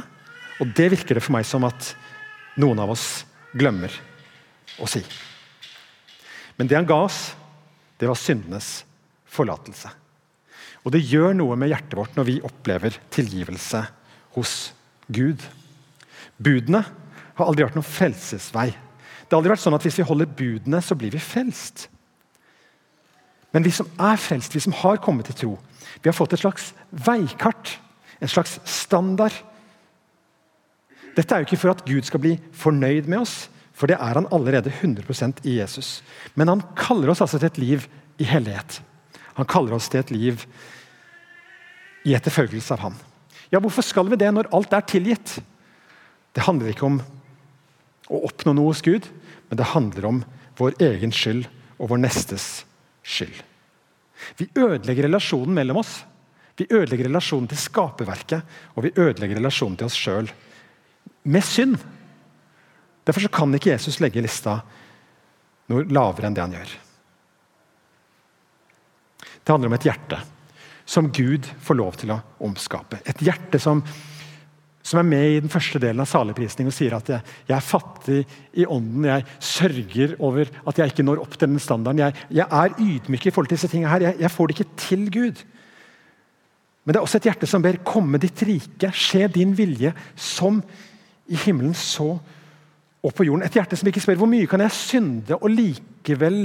Og 0.63 0.71
Det 0.71 0.87
virker 0.93 1.17
det 1.17 1.23
for 1.25 1.35
meg 1.35 1.47
som 1.47 1.65
at 1.67 1.91
noen 2.55 2.79
av 2.79 2.93
oss 2.93 3.25
glemmer 3.51 3.91
å 4.79 4.87
si. 4.87 5.01
Men 6.55 6.71
det 6.71 6.77
han 6.79 6.87
ga 6.87 7.01
oss, 7.03 7.33
det 7.99 8.07
var 8.07 8.19
syndenes 8.19 8.85
forlatelse. 9.27 9.91
Og 10.85 10.93
det 10.95 11.03
gjør 11.03 11.35
noe 11.35 11.57
med 11.59 11.71
hjertet 11.73 11.97
vårt 11.99 12.15
når 12.15 12.29
vi 12.29 12.37
opplever 12.47 12.95
tilgivelse 13.11 13.81
hos 14.37 14.55
Gud. 15.11 15.43
Budene 16.37 16.83
har 17.35 17.49
aldri 17.49 17.65
vært 17.65 17.75
noen 17.75 17.87
frelsesvei. 17.87 18.69
Det 18.71 19.33
har 19.33 19.41
aldri 19.41 19.51
vært 19.55 19.63
sånn 19.65 19.75
at 19.75 19.83
Hvis 19.83 19.99
vi 19.99 20.07
holder 20.07 20.31
budene, 20.31 20.79
så 20.79 20.95
blir 20.95 21.11
vi 21.11 21.19
frelst. 21.19 21.89
Men 23.55 23.63
vi 23.63 23.71
som 23.71 23.87
er 23.95 24.19
frelst, 24.19 24.51
vi 24.51 24.59
som 24.59 24.75
har 24.75 24.99
kommet 24.99 25.29
til 25.31 25.39
tro, 25.39 25.53
vi 26.03 26.09
har 26.09 26.15
fått 26.15 26.35
et 26.35 26.41
slags 26.43 26.73
veikart. 27.05 27.77
En 28.19 28.31
slags 28.31 28.57
standard. 28.67 29.33
Dette 31.15 31.31
er 31.31 31.43
jo 31.43 31.47
ikke 31.47 31.61
for 31.61 31.71
at 31.71 31.85
Gud 31.87 32.03
skal 32.07 32.21
bli 32.23 32.33
fornøyd 32.55 33.07
med 33.11 33.23
oss, 33.23 33.45
for 33.75 33.91
det 33.91 33.95
er 33.99 34.19
han 34.19 34.27
allerede 34.35 34.71
100 34.71 35.47
i 35.47 35.57
Jesus. 35.61 36.01
Men 36.35 36.51
han 36.51 36.63
kaller 36.79 37.11
oss 37.11 37.23
altså 37.23 37.39
til 37.39 37.47
et 37.47 37.61
liv 37.63 37.87
i 38.19 38.27
hellighet. 38.27 38.81
Han 39.39 39.47
kaller 39.47 39.75
oss 39.75 39.87
til 39.91 40.03
et 40.03 40.11
liv 40.11 40.45
i 42.05 42.15
etterfølgelse 42.15 42.75
av 42.75 42.83
Han. 42.85 42.95
Ja, 43.51 43.59
Hvorfor 43.59 43.83
skal 43.83 44.09
vi 44.11 44.19
det 44.19 44.31
når 44.31 44.51
alt 44.53 44.73
er 44.73 44.83
tilgitt? 44.87 45.39
Det 46.35 46.43
handler 46.43 46.71
ikke 46.71 46.87
om 46.87 47.01
å 48.11 48.21
oppnå 48.27 48.53
noe 48.53 48.71
hos 48.71 48.83
Gud, 48.83 49.07
men 49.49 49.59
det 49.59 49.71
handler 49.73 50.07
om 50.11 50.23
vår 50.59 50.75
egen 50.83 51.11
skyld 51.15 51.47
og 51.79 51.91
vår 51.91 52.03
nestes 52.03 52.47
skyld. 52.59 52.71
Vi 54.37 54.47
ødelegger 54.55 55.07
relasjonen 55.07 55.53
mellom 55.57 55.81
oss. 55.81 55.97
Vi 56.55 56.67
ødelegger 56.69 57.09
relasjonen 57.09 57.49
til 57.51 57.59
skaperverket, 57.59 58.55
og 58.75 58.85
vi 58.85 58.93
ødelegger 58.95 59.39
relasjonen 59.41 59.77
til 59.79 59.89
oss 59.89 59.97
sjøl 59.99 60.29
med 61.27 61.43
synd. 61.43 61.77
Derfor 63.05 63.27
kan 63.33 63.53
ikke 63.53 63.73
Jesus 63.73 63.99
legge 64.01 64.23
lista 64.23 64.59
noe 65.69 65.85
lavere 65.89 66.29
enn 66.29 66.37
det 66.37 66.43
han 66.43 66.55
gjør. 66.55 66.71
Det 69.45 69.53
handler 69.53 69.69
om 69.69 69.77
et 69.77 69.85
hjerte 69.85 70.21
som 70.85 71.11
Gud 71.13 71.47
får 71.61 71.77
lov 71.77 71.97
til 72.01 72.13
å 72.13 72.19
omskape. 72.45 73.01
Et 73.09 73.21
hjerte 73.25 73.59
som, 73.61 73.81
som 74.85 74.99
er 75.01 75.07
med 75.07 75.25
i 75.31 75.41
den 75.41 75.51
første 75.51 75.79
delen 75.81 76.03
av 76.03 76.09
saligprisning 76.09 76.69
og 76.69 76.75
sier 76.75 76.93
at 76.93 77.07
jeg, 77.09 77.33
jeg, 77.47 77.55
er 77.57 77.65
fattig 77.65 78.19
i 78.53 78.67
ånden, 78.69 79.07
jeg 79.09 79.25
sørger 79.41 80.13
over 80.23 80.51
at 80.69 80.79
jeg 80.79 80.93
ikke 80.93 81.05
når 81.07 81.23
opp 81.23 81.33
til 81.33 81.49
den 81.49 81.61
standarden. 81.63 82.03
Jeg, 82.03 82.25
jeg 82.37 82.45
er 82.45 82.77
ydmyk 82.77 83.25
i 83.25 83.33
forhold 83.33 83.49
til 83.49 83.57
disse 83.57 83.71
tingene 83.71 83.89
her. 83.89 84.07
Jeg, 84.11 84.19
jeg, 84.21 84.33
får 84.35 84.47
det 84.47 84.57
ikke 84.59 84.77
til, 84.83 85.05
Gud. 85.15 85.43
Men 86.85 86.93
det 86.93 87.01
er 87.01 87.07
også 87.07 87.17
et 87.17 87.29
hjerte 87.31 87.49
som 87.49 87.65
ber 87.65 87.81
komme 87.87 88.21
ditt 88.21 88.45
rike, 88.45 88.93
skje 88.93 89.29
din 89.33 89.57
vilje, 89.57 89.95
som 90.13 90.61
i 91.25 91.39
himmelen 91.47 91.73
så 91.73 92.11
og 93.05 93.13
på 93.13 93.25
jorden. 93.25 93.45
Et 93.45 93.57
hjerte 93.57 93.77
som 93.79 93.89
ikke 93.89 94.03
spør 94.05 94.21
hvor 94.21 94.29
mye 94.29 94.49
kan 94.49 94.61
jeg 94.61 94.77
synde 94.77 95.39
og 95.39 95.49
likevel 95.49 96.43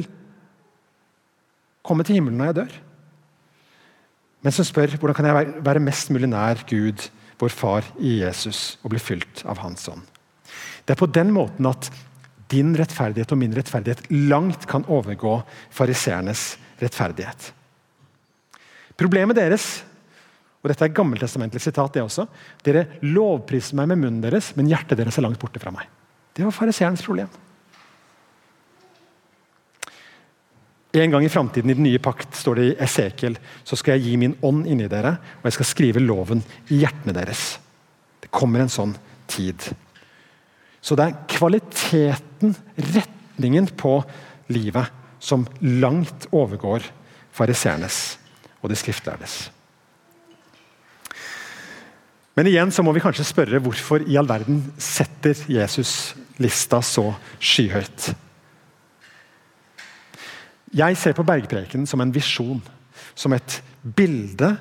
komme 1.84 2.08
til 2.08 2.16
himmelen 2.16 2.40
når 2.40 2.50
jeg 2.50 2.62
dør 2.62 2.80
men 4.40 4.54
som 4.54 4.64
spør 4.64 4.96
hvordan 4.96 5.16
kan 5.16 5.28
jeg 5.28 5.48
være 5.64 5.82
mest 5.84 6.10
mulig 6.12 6.28
nær 6.30 6.62
Gud, 6.68 7.08
vår 7.40 7.52
Far 7.54 7.86
i 7.98 8.20
Jesus, 8.20 8.78
og 8.84 8.92
bli 8.92 9.00
fylt 9.02 9.44
av 9.48 9.62
Hans 9.64 9.88
ånd. 9.90 10.04
Det 10.84 10.94
er 10.94 11.00
på 11.00 11.10
den 11.10 11.32
måten 11.34 11.68
at 11.70 11.90
din 12.50 12.72
rettferdighet 12.78 13.30
og 13.32 13.38
min 13.40 13.54
rettferdighet 13.54 14.08
langt 14.10 14.66
kan 14.70 14.84
overgå 14.90 15.36
fariseernes 15.74 16.56
rettferdighet. 16.80 17.52
Problemet 18.98 19.38
deres 19.38 19.68
og 20.60 20.68
dette 20.68 20.84
er 20.84 20.92
gammeltestamentlig 20.92 21.62
sitat 21.64 21.94
det 21.94 22.02
også, 22.04 22.26
Dere 22.64 22.84
lovpriser 23.00 23.78
meg 23.78 23.88
med 23.92 24.02
munnen 24.02 24.24
deres, 24.24 24.50
men 24.58 24.68
hjertet 24.68 24.98
deres 25.00 25.16
er 25.16 25.24
langt 25.24 25.40
borte 25.40 25.62
fra 25.62 25.72
meg. 25.72 25.86
Det 26.36 26.44
var 26.44 26.52
fariseernes 26.52 27.04
problem. 27.06 27.30
En 30.90 31.12
gang 31.12 31.24
i 31.24 31.30
framtiden 31.30 31.70
i 31.70 31.76
den 31.78 31.86
nye 31.86 32.00
pakt 32.02 32.34
står 32.34 32.58
det 32.58 32.64
i 32.66 32.78
Esekiel, 32.82 33.36
så 33.62 33.78
skal 33.78 33.94
jeg 33.96 34.08
gi 34.08 34.16
min 34.18 34.34
ånd 34.42 34.64
inni 34.66 34.88
dere, 34.90 35.14
og 35.38 35.46
jeg 35.46 35.58
skal 35.60 35.68
skrive 35.68 36.02
loven 36.02 36.42
i 36.68 36.80
hjertene 36.82 37.14
deres. 37.14 37.44
Det 38.20 38.32
kommer 38.34 38.64
en 38.64 38.72
sånn 38.72 38.96
tid. 39.30 39.68
Så 40.82 40.96
det 40.98 41.06
er 41.06 41.20
kvaliteten, 41.30 42.56
retningen 42.96 43.70
på 43.78 44.00
livet, 44.50 44.90
som 45.20 45.44
langt 45.60 46.26
overgår 46.32 46.86
fariseernes 47.36 48.18
og 48.60 48.72
de 48.72 48.78
skriftlærdes. 48.80 49.50
Men 52.34 52.48
igjen 52.48 52.72
så 52.72 52.82
må 52.82 52.94
vi 52.96 53.02
kanskje 53.04 53.26
spørre 53.28 53.60
hvorfor 53.62 54.02
i 54.08 54.16
all 54.18 54.28
verden 54.28 54.62
setter 54.80 55.38
Jesus 55.50 56.16
lista 56.40 56.80
så 56.82 57.10
skyhøyt. 57.36 58.10
Jeg 60.70 60.96
ser 60.98 61.16
på 61.18 61.26
bergpreken 61.26 61.86
som 61.90 62.02
en 62.02 62.12
visjon, 62.14 62.60
som 63.18 63.34
et 63.34 63.58
bilde, 63.82 64.52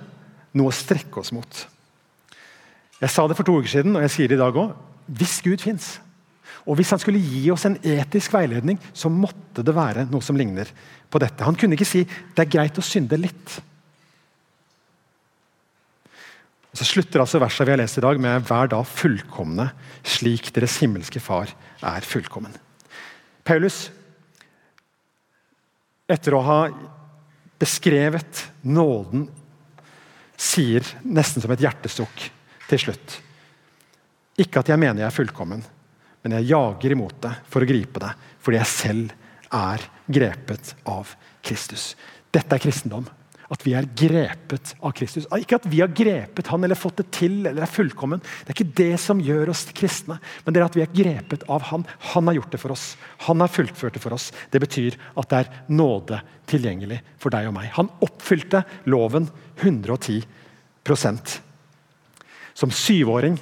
noe 0.57 0.71
å 0.71 0.75
strekke 0.75 1.21
oss 1.21 1.31
mot. 1.35 1.65
Jeg 2.99 3.13
sa 3.13 3.27
det 3.29 3.37
for 3.37 3.47
to 3.47 3.59
uker 3.59 3.71
siden, 3.71 3.95
og 3.95 4.03
jeg 4.07 4.15
sier 4.15 4.31
det 4.31 4.39
i 4.39 4.41
dag 4.41 4.57
òg. 4.57 4.73
Hvis 5.19 5.39
Gud 5.45 5.61
fins, 5.63 5.97
og 6.65 6.77
hvis 6.77 6.91
han 6.93 7.01
skulle 7.01 7.21
gi 7.21 7.45
oss 7.53 7.65
en 7.69 7.77
etisk 7.85 8.33
veiledning, 8.35 8.79
så 8.93 9.11
måtte 9.13 9.63
det 9.65 9.75
være 9.75 10.07
noe 10.09 10.25
som 10.25 10.37
ligner 10.37 10.69
på 11.09 11.21
dette. 11.21 11.45
Han 11.45 11.57
kunne 11.57 11.77
ikke 11.77 11.87
si 11.87 12.03
det 12.05 12.43
er 12.43 12.51
greit 12.51 12.77
å 12.77 12.85
synde 12.85 13.17
litt. 13.17 13.59
Og 16.69 16.77
så 16.77 16.85
slutter 16.85 17.23
altså 17.23 17.41
verset 17.41 17.65
vi 17.65 17.73
har 17.73 17.81
lest 17.81 17.97
i 17.97 18.05
dag 18.05 18.19
med 18.21 18.43
'Vær 18.45 18.69
da 18.69 18.81
fullkomne, 18.85 19.71
slik 20.03 20.53
deres 20.53 20.77
himmelske 20.77 21.19
Far 21.19 21.49
er 21.81 22.01
fullkommen'. 22.05 22.57
Paulus 23.43 23.89
etter 26.09 26.35
å 26.35 26.43
ha 26.43 26.59
beskrevet 27.59 28.45
nåden, 28.61 29.27
sier 30.39 30.85
nesten 31.03 31.43
som 31.43 31.51
et 31.53 31.61
hjertesukk 31.63 32.29
til 32.69 32.81
slutt. 32.81 33.17
Ikke 34.39 34.61
at 34.61 34.71
jeg 34.71 34.79
mener 34.79 35.03
jeg 35.03 35.09
er 35.09 35.17
fullkommen, 35.17 35.63
men 36.23 36.35
jeg 36.37 36.49
jager 36.51 36.95
imot 36.95 37.17
det 37.25 37.33
for 37.51 37.63
å 37.63 37.69
gripe 37.69 38.01
det, 38.01 38.11
fordi 38.39 38.59
jeg 38.61 38.71
selv 38.71 39.15
er 39.55 39.83
grepet 40.07 40.73
av 40.87 41.11
Kristus. 41.43 41.93
Dette 42.31 42.55
er 42.55 42.63
kristendom. 42.63 43.07
At 43.49 43.63
vi 43.65 43.73
er 43.73 43.87
grepet 43.97 44.75
av 44.85 44.91
Kristus. 44.93 45.25
Ikke 45.33 45.57
at 45.57 45.65
vi 45.69 45.79
har 45.81 45.89
grepet 45.95 46.51
han 46.51 46.63
eller 46.65 46.77
fått 46.77 46.99
det 47.01 47.07
til 47.15 47.39
eller 47.49 47.65
er 47.65 47.71
fullkommen. 47.71 48.21
Det 48.21 48.51
er 48.51 48.57
ikke 48.57 48.77
det 48.77 48.99
som 49.01 49.21
gjør 49.25 49.49
oss 49.55 49.63
kristne, 49.73 50.19
men 50.45 50.53
det 50.53 50.61
er 50.61 50.67
at 50.67 50.77
vi 50.77 50.83
er 50.85 50.93
grepet 50.93 51.47
av 51.49 51.65
han. 51.71 51.85
Han 52.13 52.29
har 52.29 52.37
gjort 52.37 52.53
det 52.53 52.61
for 52.61 52.75
oss. 52.75 52.91
Han 53.25 53.41
har 53.41 53.49
fullført 53.49 53.97
det 53.97 54.03
for 54.03 54.13
oss. 54.13 54.29
Det 54.53 54.61
betyr 54.61 54.99
at 55.17 55.31
det 55.31 55.39
er 55.41 55.49
nåde 55.73 56.21
tilgjengelig 56.49 56.99
for 57.17 57.33
deg 57.33 57.49
og 57.49 57.55
meg. 57.57 57.71
Han 57.73 57.89
oppfylte 58.05 58.61
loven 58.89 59.31
110% 59.63 61.39
Som 62.53 62.71
syvåring, 62.75 63.39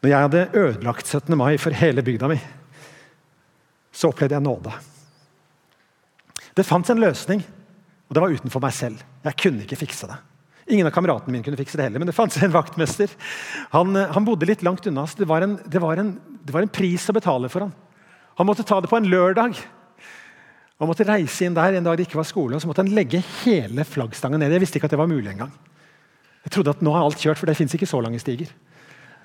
når 0.00 0.10
jeg 0.10 0.24
hadde 0.24 0.48
ødelagt 0.54 1.06
17. 1.06 1.36
mai 1.36 1.58
for 1.58 1.74
hele 1.74 2.02
bygda 2.06 2.28
mi, 2.30 2.38
så 3.92 4.12
opplevde 4.12 4.36
jeg 4.36 4.46
nåde. 4.46 4.72
Det 6.54 6.66
fantes 6.66 6.94
en 6.94 7.02
løsning. 7.02 7.42
Og 8.08 8.16
det 8.16 8.24
var 8.24 8.34
utenfor 8.34 8.64
meg 8.64 8.74
selv. 8.74 9.04
Jeg 9.24 9.38
kunne 9.42 9.64
ikke 9.64 9.78
fikse 9.84 10.08
det. 10.08 10.16
Ingen 10.68 10.88
av 10.88 10.92
kameratene 10.92 11.32
mine 11.32 11.44
kunne 11.44 11.58
fikse 11.60 11.78
det 11.80 11.86
heller, 11.86 12.02
men 12.02 12.10
det 12.10 12.16
fantes 12.16 12.42
en 12.44 12.52
vaktmester. 12.52 13.12
Han, 13.72 13.96
eh, 13.96 14.10
han 14.12 14.26
bodde 14.26 14.48
litt 14.48 14.64
langt 14.66 14.84
unna, 14.88 15.06
så 15.08 15.20
det 15.20 15.28
var, 15.28 15.44
en, 15.44 15.56
det, 15.64 15.80
var 15.80 16.00
en, 16.00 16.14
det 16.44 16.52
var, 16.52 16.64
en, 16.64 16.72
pris 16.72 17.08
å 17.08 17.16
betale 17.16 17.48
for 17.52 17.64
ham. 17.64 17.72
Han 18.40 18.48
måtte 18.48 18.66
ta 18.68 18.80
det 18.80 18.90
på 18.90 18.98
en 18.98 19.08
lørdag. 19.08 19.56
Han 20.78 20.90
måtte 20.90 21.08
reise 21.08 21.46
inn 21.46 21.56
der 21.56 21.78
en 21.78 21.88
dag 21.88 21.96
det 21.98 22.06
ikke 22.06 22.20
var 22.20 22.28
skole, 22.28 22.56
og 22.56 22.62
så 22.62 22.68
måtte 22.70 22.84
han 22.84 22.92
legge 22.94 23.22
hele 23.40 23.84
flaggstangen 23.88 24.40
ned. 24.44 24.52
Jeg 24.54 24.62
visste 24.62 24.80
ikke 24.80 24.90
at 24.90 24.94
det 24.94 25.00
var 25.00 25.10
mulig 25.10 25.32
engang. 25.32 25.52
Jeg 26.44 26.54
trodde 26.54 26.76
at 26.76 26.84
nå 26.84 26.92
er 26.94 27.02
alt 27.02 27.20
kjørt, 27.20 27.40
for 27.40 27.50
det 27.50 27.56
fins 27.58 27.74
ikke 27.74 27.88
så 27.88 28.00
lange 28.04 28.20
stiger. 28.22 28.52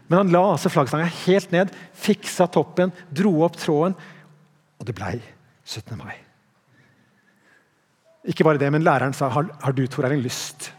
Men 0.09 0.23
han 0.23 0.33
la 0.33 0.43
altså 0.55 0.71
flaggstanga 0.71 1.07
helt 1.25 1.53
ned, 1.55 1.71
fiksa 1.95 2.47
toppen, 2.51 2.91
dro 3.11 3.35
opp 3.45 3.59
tråden, 3.59 3.95
og 4.79 4.87
det 4.87 4.95
blei 4.97 5.17
17. 5.63 5.95
mai. 5.99 6.17
Ikke 8.23 8.45
bare 8.47 8.61
det, 8.61 8.69
men 8.71 8.85
Læreren 8.85 9.15
sa 9.15 9.27
har, 9.33 9.49
har 9.59 9.75
du 9.75 9.83
Tor 9.87 10.07
Erling, 10.07 10.23
lyst 10.23 10.69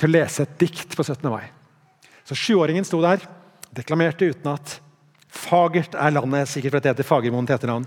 til 0.00 0.08
å 0.08 0.14
lese 0.16 0.44
et 0.46 0.56
dikt 0.60 0.96
på 0.96 1.04
17. 1.04 1.28
mai. 1.28 1.44
Så 2.26 2.36
Sjuåringen 2.38 2.86
sto 2.88 3.02
der, 3.04 3.20
deklamerte 3.76 4.28
utenat. 4.32 4.78
Fagert 5.28 5.94
er 5.94 6.14
landet, 6.14 6.48
sikkert 6.48 6.76
fordi 6.76 6.88
det 6.88 6.94
heter 6.94 7.08
Fagermoen 7.08 7.48
til 7.48 7.56
etternavn. 7.58 7.84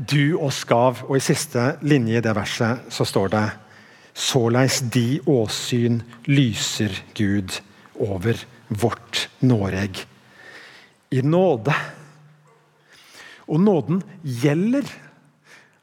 Du 0.00 0.38
og 0.38 0.52
skav, 0.56 1.02
og 1.08 1.18
i 1.18 1.24
siste 1.24 1.74
linje 1.84 2.20
i 2.20 2.24
det 2.24 2.32
verset 2.36 2.88
så 2.92 3.04
står 3.04 3.34
det 3.34 3.44
Såleis 4.16 4.80
de 4.90 5.20
åsyn 5.30 6.00
lyser 6.26 6.96
Gud 7.14 7.60
over 8.00 8.40
vårt 8.68 9.28
Noreg. 9.44 10.00
I 11.12 11.20
nåde. 11.22 11.74
Og 13.50 13.60
nåden 13.60 14.02
gjelder 14.22 14.88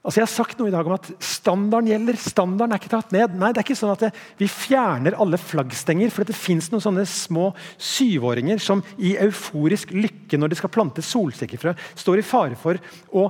Altså 0.08 0.22
jeg 0.22 0.24
har 0.24 0.32
sagt 0.32 0.62
noe 0.62 0.70
i 0.70 0.72
dag 0.72 0.88
om 0.88 0.94
at 0.96 1.10
Standarden 1.20 1.90
gjelder. 1.92 2.16
Standarden 2.22 2.72
er 2.72 2.80
ikke 2.80 2.92
tatt 2.94 3.10
ned. 3.12 3.34
Nei, 3.36 3.50
det 3.52 3.60
er 3.60 3.66
ikke 3.66 3.76
sånn 3.76 3.92
at 3.92 4.06
det, 4.06 4.12
Vi 4.40 4.48
fjerner 4.48 5.18
alle 5.20 5.40
flaggstenger. 5.42 6.14
For 6.16 6.24
det 6.28 6.38
fins 6.38 6.70
noen 6.72 6.84
sånne 6.86 7.04
små 7.12 7.50
syvåringer 7.76 8.62
som 8.64 8.80
i 8.96 9.18
euforisk 9.20 9.92
lykke 9.92 10.40
når 10.40 10.54
de 10.54 10.60
skal 10.62 10.72
plante 10.72 11.04
solsikkefrø, 11.04 11.76
står 12.00 12.22
i 12.22 12.26
fare 12.26 12.56
for 12.60 12.80
å 13.12 13.28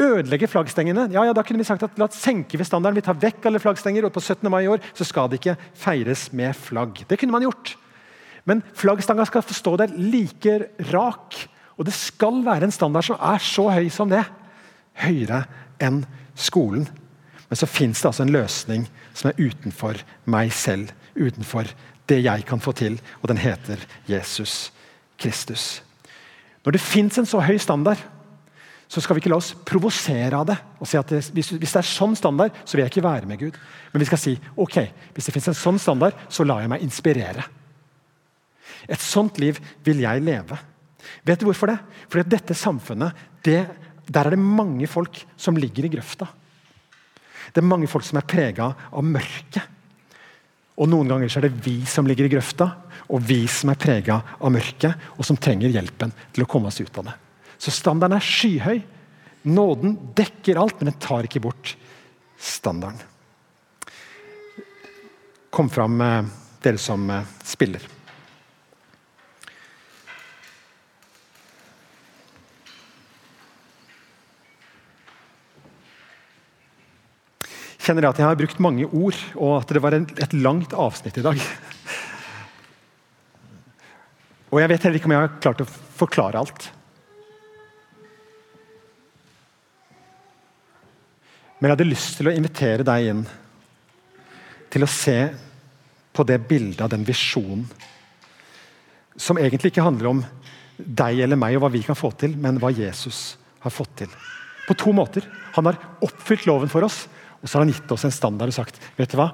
ødelegge 0.00 0.48
flaggstengene. 0.52 1.08
Ja, 1.10 1.24
ja, 1.26 1.34
da 1.34 1.42
kunne 1.46 1.64
vi 1.64 1.66
sagt 1.66 1.82
at 1.84 1.98
La 1.98 2.06
oss 2.06 2.22
senke 2.22 2.60
ved 2.60 2.68
standarden. 2.68 3.00
Vi 3.00 3.06
tar 3.08 3.18
vekk 3.18 3.50
alle 3.50 3.62
flaggstenger, 3.62 4.06
og 4.06 4.14
på 4.14 4.22
17. 4.22 4.46
mai 4.54 4.62
i 4.68 4.70
år 4.70 4.86
så 4.94 5.06
skal 5.08 5.32
det 5.32 5.40
ikke 5.40 5.56
feires 5.82 6.28
med 6.30 6.54
flagg. 6.54 7.02
Det 7.10 7.18
kunne 7.18 7.34
man 7.34 7.48
gjort. 7.48 7.74
Men 8.46 8.62
flaggstanga 8.78 9.26
skal 9.26 9.42
stå 9.50 9.74
der 9.82 9.98
like 9.98 10.60
rak. 10.94 11.42
Og 11.74 11.90
det 11.90 11.96
skal 11.96 12.38
være 12.46 12.70
en 12.70 12.76
standard 12.78 13.08
som 13.08 13.18
er 13.18 13.42
så 13.42 13.66
høy 13.72 13.90
som 13.90 14.14
det. 14.14 14.22
Høyere 15.00 15.42
enn 15.80 16.04
skolen. 16.34 16.88
Men 17.48 17.58
så 17.58 17.66
fins 17.66 18.00
det 18.00 18.10
altså 18.10 18.24
en 18.26 18.34
løsning 18.34 18.86
som 19.14 19.30
er 19.30 19.40
utenfor 19.40 20.00
meg 20.30 20.52
selv. 20.54 20.92
Utenfor 21.18 21.70
det 22.10 22.20
jeg 22.24 22.46
kan 22.46 22.62
få 22.62 22.74
til, 22.78 22.98
og 23.22 23.30
den 23.30 23.40
heter 23.42 23.82
Jesus 24.08 24.72
Kristus. 25.20 25.82
Når 26.64 26.76
det 26.76 26.82
fins 26.82 27.18
en 27.18 27.28
så 27.28 27.40
høy 27.42 27.58
standard, 27.62 28.00
så 28.90 28.98
skal 29.02 29.14
vi 29.14 29.22
ikke 29.22 29.30
la 29.30 29.38
oss 29.38 29.52
provosere 29.66 30.34
av 30.34 30.48
det. 30.48 30.56
og 30.80 30.88
si 30.88 30.98
at 30.98 31.12
det, 31.12 31.20
hvis, 31.30 31.52
hvis, 31.54 31.72
det 31.72 31.78
er 31.78 31.86
sånn 31.86 32.16
standard, 32.18 32.56
så 32.64 32.74
vil 32.74 32.82
jeg 32.82 32.90
ikke 32.90 33.06
være 33.06 33.28
med 33.30 33.38
Gud. 33.38 33.58
Men 33.92 34.02
vi 34.02 34.08
skal 34.08 34.18
si 34.18 34.32
ok, 34.58 34.80
hvis 35.14 35.28
det 35.28 35.34
fins 35.36 35.46
en 35.52 35.58
sånn 35.58 35.78
standard, 35.78 36.16
så 36.28 36.44
lar 36.44 36.64
jeg 36.64 36.72
meg 36.72 36.82
inspirere. 36.82 37.44
Et 38.90 39.02
sånt 39.02 39.38
liv 39.38 39.60
vil 39.86 40.02
jeg 40.02 40.24
leve. 40.26 40.58
Vet 41.26 41.38
du 41.38 41.46
hvorfor 41.46 41.70
det? 41.70 41.78
Fordi 42.10 42.34
dette 42.34 42.56
samfunnet, 42.58 43.14
det, 43.46 43.62
der 44.10 44.26
er 44.26 44.34
det 44.34 44.42
mange 44.42 44.88
folk 44.90 45.22
som 45.38 45.58
ligger 45.58 45.86
i 45.86 45.92
grøfta. 45.92 46.26
Det 47.50 47.62
er 47.62 47.66
mange 47.66 47.88
folk 47.90 48.06
som 48.06 48.18
er 48.18 48.26
prega 48.26 48.70
av 48.90 49.06
mørket. 49.06 49.62
Og 50.80 50.88
Noen 50.90 51.10
ganger 51.10 51.30
er 51.36 51.46
det 51.46 51.60
vi 51.62 51.76
som 51.86 52.08
ligger 52.08 52.26
i 52.26 52.32
grøfta, 52.32 52.66
og 53.10 53.22
vi 53.26 53.42
som 53.50 53.70
er 53.72 53.78
prega 53.78 54.20
av 54.38 54.54
mørket, 54.54 55.10
og 55.18 55.26
som 55.26 55.38
trenger 55.38 55.70
hjelpen 55.70 56.14
til 56.34 56.46
å 56.46 56.48
komme 56.50 56.70
oss 56.70 56.80
ut 56.80 57.02
av 57.02 57.10
det. 57.10 57.14
Så 57.60 57.74
standarden 57.74 58.16
er 58.16 58.24
skyhøy. 58.24 58.82
Nåden 59.50 59.96
dekker 60.16 60.58
alt, 60.60 60.80
men 60.80 60.90
den 60.90 61.00
tar 61.00 61.28
ikke 61.28 61.42
bort 61.44 61.74
standarden. 62.40 63.02
Kom 65.50 65.68
fram, 65.70 66.00
eh, 66.00 66.24
dere 66.62 66.78
som 66.78 67.08
eh, 67.10 67.26
spiller. 67.44 67.99
Kjenner 77.80 78.04
jeg 78.04 78.14
at 78.14 78.20
jeg 78.20 78.28
har 78.28 78.38
brukt 78.38 78.60
mange 78.62 78.86
ord, 78.86 79.16
og 79.36 79.54
at 79.60 79.72
det 79.72 79.82
var 79.82 79.96
et 79.96 80.36
langt 80.36 80.74
avsnitt 80.76 81.18
i 81.20 81.24
dag. 81.24 81.40
Og 84.50 84.60
jeg 84.60 84.70
vet 84.72 84.84
heller 84.84 84.98
ikke 84.98 85.08
om 85.08 85.14
jeg 85.14 85.24
har 85.24 85.40
klart 85.40 85.62
å 85.62 85.68
forklare 86.00 86.40
alt. 86.40 86.70
Men 91.60 91.68
jeg 91.68 91.76
hadde 91.76 91.90
lyst 91.90 92.16
til 92.18 92.30
å 92.30 92.34
invitere 92.34 92.86
deg 92.88 93.10
inn 93.12 93.22
til 94.72 94.86
å 94.86 94.90
se 94.90 95.18
på 96.16 96.24
det 96.26 96.40
bildet 96.48 96.82
av 96.84 96.90
den 96.92 97.04
visjonen 97.06 97.66
som 99.20 99.38
egentlig 99.38 99.72
ikke 99.72 99.84
handler 99.84 100.08
om 100.08 100.22
deg 100.80 101.20
eller 101.20 101.38
meg 101.38 101.58
og 101.58 101.66
hva 101.66 101.72
vi 101.74 101.82
kan 101.84 101.98
få 101.98 102.10
til, 102.16 102.32
men 102.40 102.58
hva 102.62 102.70
Jesus 102.72 103.36
har 103.60 103.74
fått 103.74 103.92
til. 104.02 104.12
På 104.64 104.76
to 104.78 104.94
måter. 104.96 105.26
Han 105.58 105.68
har 105.68 105.78
oppfylt 106.06 106.46
loven 106.48 106.70
for 106.72 106.86
oss, 106.86 107.02
og 107.40 107.48
så 107.48 107.56
har 107.56 107.64
han 107.64 107.72
gitt 107.72 107.92
oss 107.94 108.04
en 108.06 108.14
standard 108.14 108.52
og 108.52 108.56
sagt 108.56 108.80
vet 108.98 109.10
du 109.10 109.18
hva? 109.20 109.30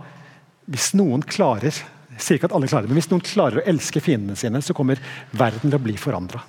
Hvis 0.71 0.93
noen 0.99 1.23
klarer 1.27 1.75
jeg 2.17 2.25
sier 2.25 2.39
ikke 2.39 2.49
at 2.49 2.55
alle 2.57 2.69
klarer 2.71 2.87
det, 2.87 2.95
men 2.95 2.97
hvis 2.97 3.11
noen 3.11 3.25
klarer 3.25 3.61
å 3.61 3.67
elske 3.69 4.01
fiendene 4.01 4.39
sine, 4.41 4.63
så 4.65 4.73
kommer 4.77 5.01
verden 5.37 5.69
til 5.69 5.77
å 5.77 5.85
bli 5.85 5.99
forandra. 6.01 6.41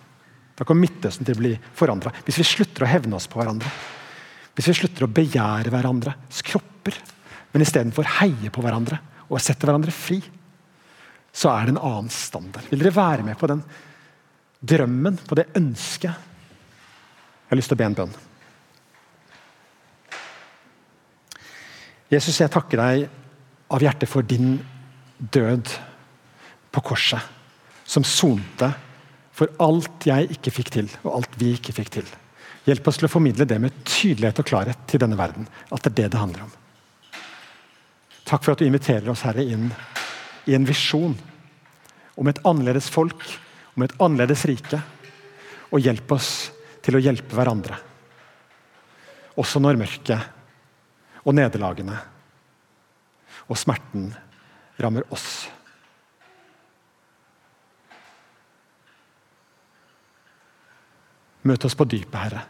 Da 0.55 0.63
kommer 0.63 0.85
Midtøsten 0.85 1.27
til 1.27 1.35
å 1.35 1.41
bli 1.41 1.51
forandra. 1.75 2.13
Hvis 2.23 2.39
vi 2.39 2.45
slutter 2.47 2.85
å 2.85 2.89
hevne 2.89 3.17
oss 3.19 3.27
på 3.27 3.41
hverandre. 3.41 3.67
Hvis 4.55 4.71
vi 4.71 4.77
slutter 4.79 5.03
å 5.05 5.11
begjære 5.11 5.73
hverandres 5.73 6.39
kropper, 6.47 6.95
men 7.51 7.65
istedenfor 7.65 8.07
heier 8.21 8.53
på 8.53 8.63
hverandre 8.63 9.01
og 9.27 9.43
setter 9.43 9.67
hverandre 9.67 9.91
fri, 9.91 10.21
så 11.35 11.51
er 11.51 11.67
det 11.67 11.75
en 11.75 11.83
annen 11.83 12.09
standard. 12.15 12.71
Vil 12.71 12.81
dere 12.81 12.95
være 12.95 13.27
med 13.27 13.37
på 13.37 13.51
den 13.51 13.61
drømmen, 14.71 15.19
på 15.27 15.37
det 15.37 15.49
ønsket? 15.59 16.15
Jeg 16.15 17.51
har 17.51 17.59
lyst 17.59 17.69
til 17.73 17.77
å 17.77 17.81
be 17.83 17.91
en 17.91 17.99
bønn. 17.99 18.17
Jesus, 22.07 22.39
jeg 22.39 22.51
takker 22.53 22.79
deg 22.79 23.07
av 23.73 23.83
hjertet 23.83 24.07
for 24.07 24.23
din 24.23 24.55
død 25.17 25.71
på 26.71 26.83
korset, 26.87 27.19
som 27.83 28.05
sonte 28.07 28.69
for 29.35 29.51
alt 29.61 30.07
jeg 30.07 30.29
ikke 30.37 30.53
fikk 30.53 30.71
til, 30.73 30.87
og 31.03 31.19
alt 31.19 31.35
vi 31.39 31.51
ikke 31.57 31.75
fikk 31.75 31.91
til. 31.99 32.07
Hjelp 32.67 32.87
oss 32.89 32.99
til 32.99 33.07
å 33.07 33.11
formidle 33.11 33.47
det 33.47 33.57
med 33.63 33.75
tydelighet 33.87 34.39
og 34.41 34.47
klarhet 34.47 34.87
til 34.89 35.03
denne 35.03 35.19
verden. 35.19 35.47
At 35.71 35.83
det 35.83 35.91
er 35.91 35.97
det 35.99 36.07
det 36.15 36.21
handler 36.21 36.47
om. 36.47 36.55
Takk 38.27 38.43
for 38.43 38.53
at 38.53 38.63
du 38.63 38.67
inviterer 38.67 39.07
oss 39.11 39.23
Herre, 39.23 39.43
inn 39.43 39.69
i 40.47 40.55
en 40.55 40.67
visjon 40.67 41.15
om 42.17 42.31
et 42.31 42.41
annerledes 42.47 42.89
folk, 42.91 43.19
om 43.75 43.85
et 43.85 43.93
annerledes 44.03 44.43
rike. 44.49 44.79
Og 45.71 45.83
hjelp 45.83 46.11
oss 46.15 46.31
til 46.83 46.97
å 46.97 47.03
hjelpe 47.03 47.35
hverandre. 47.35 47.77
Også 49.39 49.61
når 49.63 49.79
mørket 49.79 50.36
og 51.27 51.35
nederlagene 51.35 51.97
og 53.47 53.59
smerten 53.59 54.09
rammer 54.79 55.05
oss. 55.11 55.47
Møt 61.47 61.63
oss 61.67 61.75
på 61.79 61.87
dypet, 61.87 62.17
Herre. 62.19 62.43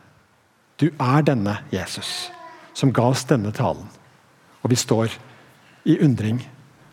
Du 0.78 0.90
er 0.90 1.26
denne 1.26 1.60
Jesus 1.74 2.30
som 2.78 2.94
ga 2.94 3.08
oss 3.10 3.26
denne 3.30 3.52
talen. 3.54 3.88
Og 4.62 4.70
vi 4.74 4.78
står 4.78 5.13
i 5.90 5.98
undring 6.06 6.42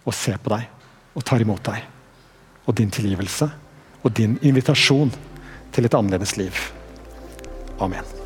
og 0.05 0.17
ser 0.17 0.41
på 0.41 0.53
deg 0.55 0.69
og 1.15 1.25
tar 1.25 1.45
imot 1.45 1.65
deg. 1.69 1.85
Og 2.65 2.77
din 2.81 2.93
tilgivelse 2.93 3.51
og 4.03 4.13
din 4.17 4.39
invitasjon 4.43 5.13
til 5.73 5.89
et 5.89 5.97
annerledes 5.97 6.37
liv. 6.41 6.61
Amen. 7.81 8.24